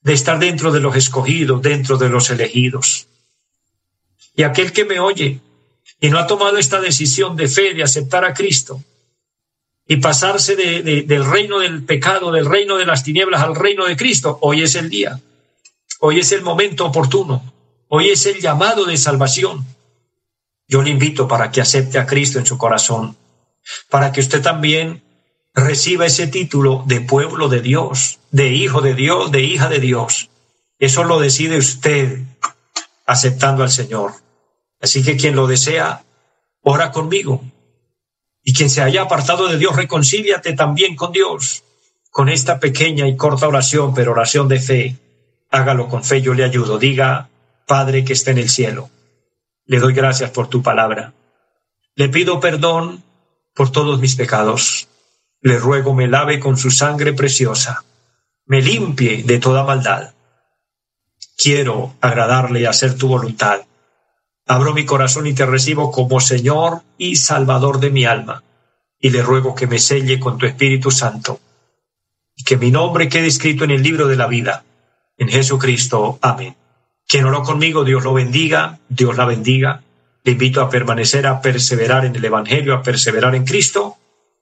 de 0.02 0.12
estar 0.12 0.38
dentro 0.38 0.70
de 0.70 0.80
los 0.80 0.94
escogidos, 0.94 1.62
dentro 1.62 1.96
de 1.96 2.10
los 2.10 2.28
elegidos 2.28 3.08
y 4.34 4.42
aquel 4.42 4.72
que 4.72 4.84
me 4.84 5.00
oye 5.00 5.40
y 5.98 6.10
no 6.10 6.18
ha 6.18 6.26
tomado 6.26 6.58
esta 6.58 6.78
decisión 6.78 7.36
de 7.36 7.48
fe, 7.48 7.72
de 7.72 7.82
aceptar 7.82 8.26
a 8.26 8.34
Cristo 8.34 8.82
y 9.86 9.96
pasarse 9.96 10.56
del 10.56 11.24
reino 11.24 11.58
del 11.58 11.84
pecado, 11.84 12.30
del 12.30 12.46
reino 12.46 12.76
de 12.76 12.86
las 12.86 13.02
tinieblas 13.02 13.42
al 13.42 13.54
reino 13.54 13.86
de 13.86 13.96
Cristo, 13.96 14.38
hoy 14.40 14.62
es 14.62 14.74
el 14.74 14.88
día, 14.88 15.20
hoy 16.00 16.20
es 16.20 16.32
el 16.32 16.42
momento 16.42 16.86
oportuno, 16.86 17.52
hoy 17.88 18.10
es 18.10 18.26
el 18.26 18.40
llamado 18.40 18.84
de 18.84 18.96
salvación. 18.96 19.66
Yo 20.68 20.82
le 20.82 20.90
invito 20.90 21.28
para 21.28 21.50
que 21.50 21.60
acepte 21.60 21.98
a 21.98 22.06
Cristo 22.06 22.38
en 22.38 22.46
su 22.46 22.56
corazón, 22.56 23.16
para 23.90 24.12
que 24.12 24.20
usted 24.20 24.40
también 24.40 25.02
reciba 25.54 26.06
ese 26.06 26.26
título 26.26 26.84
de 26.86 27.00
pueblo 27.00 27.48
de 27.48 27.60
Dios, 27.60 28.20
de 28.30 28.48
hijo 28.48 28.80
de 28.80 28.94
Dios, 28.94 29.30
de 29.30 29.42
hija 29.42 29.68
de 29.68 29.80
Dios. 29.80 30.30
Eso 30.78 31.04
lo 31.04 31.20
decide 31.20 31.58
usted 31.58 32.20
aceptando 33.04 33.62
al 33.62 33.70
Señor. 33.70 34.14
Así 34.80 35.02
que 35.02 35.16
quien 35.16 35.36
lo 35.36 35.46
desea, 35.46 36.04
ora 36.62 36.90
conmigo. 36.90 37.42
Y 38.42 38.52
quien 38.52 38.70
se 38.70 38.82
haya 38.82 39.02
apartado 39.02 39.48
de 39.48 39.58
Dios, 39.58 39.76
reconcíliate 39.76 40.52
también 40.54 40.96
con 40.96 41.12
Dios. 41.12 41.64
Con 42.10 42.28
esta 42.28 42.58
pequeña 42.58 43.06
y 43.06 43.16
corta 43.16 43.48
oración, 43.48 43.94
pero 43.94 44.12
oración 44.12 44.48
de 44.48 44.60
fe, 44.60 44.96
hágalo 45.50 45.88
con 45.88 46.04
fe, 46.04 46.20
yo 46.20 46.34
le 46.34 46.44
ayudo. 46.44 46.78
Diga, 46.78 47.28
Padre 47.66 48.04
que 48.04 48.12
está 48.12 48.32
en 48.32 48.38
el 48.38 48.50
cielo, 48.50 48.90
le 49.64 49.78
doy 49.78 49.94
gracias 49.94 50.30
por 50.30 50.48
tu 50.48 50.62
palabra. 50.62 51.14
Le 51.94 52.08
pido 52.08 52.40
perdón 52.40 53.02
por 53.54 53.70
todos 53.70 54.00
mis 54.00 54.16
pecados. 54.16 54.88
Le 55.40 55.58
ruego 55.58 55.94
me 55.94 56.08
lave 56.08 56.38
con 56.38 56.56
su 56.56 56.70
sangre 56.70 57.12
preciosa, 57.12 57.84
me 58.46 58.60
limpie 58.60 59.22
de 59.22 59.38
toda 59.38 59.64
maldad. 59.64 60.12
Quiero 61.36 61.94
agradarle 62.00 62.60
y 62.60 62.66
hacer 62.66 62.96
tu 62.96 63.08
voluntad 63.08 63.62
Abro 64.46 64.74
mi 64.74 64.84
corazón 64.84 65.26
y 65.26 65.34
te 65.34 65.46
recibo 65.46 65.92
como 65.92 66.20
Señor 66.20 66.82
y 66.98 67.16
Salvador 67.16 67.80
de 67.80 67.90
mi 67.90 68.04
alma, 68.04 68.42
y 68.98 69.10
le 69.10 69.22
ruego 69.22 69.54
que 69.54 69.66
me 69.66 69.78
selle 69.78 70.18
con 70.18 70.38
tu 70.38 70.46
Espíritu 70.46 70.90
Santo, 70.90 71.40
y 72.36 72.44
que 72.44 72.56
mi 72.56 72.70
nombre 72.70 73.08
quede 73.08 73.26
escrito 73.26 73.64
en 73.64 73.70
el 73.70 73.82
libro 73.82 74.08
de 74.08 74.16
la 74.16 74.26
vida, 74.26 74.64
en 75.16 75.28
Jesucristo. 75.28 76.18
Amén. 76.22 76.56
Quien 77.06 77.24
oró 77.24 77.42
conmigo, 77.42 77.84
Dios 77.84 78.04
lo 78.04 78.14
bendiga, 78.14 78.78
Dios 78.88 79.16
la 79.16 79.24
bendiga. 79.24 79.82
Le 80.24 80.32
invito 80.32 80.60
a 80.60 80.70
permanecer, 80.70 81.26
a 81.26 81.40
perseverar 81.40 82.04
en 82.04 82.16
el 82.16 82.24
Evangelio, 82.24 82.74
a 82.74 82.82
perseverar 82.82 83.34
en 83.34 83.44
Cristo, 83.44 83.96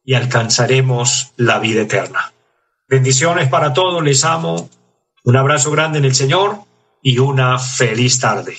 y 0.04 0.14
alcanzaremos 0.14 1.32
la 1.36 1.58
vida 1.58 1.82
eterna. 1.82 2.32
Bendiciones 2.88 3.48
para 3.48 3.72
todos, 3.72 4.02
les 4.02 4.24
amo, 4.24 4.68
un 5.24 5.36
abrazo 5.36 5.70
grande 5.70 5.98
en 5.98 6.04
el 6.04 6.14
Señor 6.14 6.58
y 7.02 7.18
una 7.18 7.58
feliz 7.58 8.18
tarde. 8.18 8.58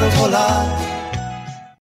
volar 0.00 0.83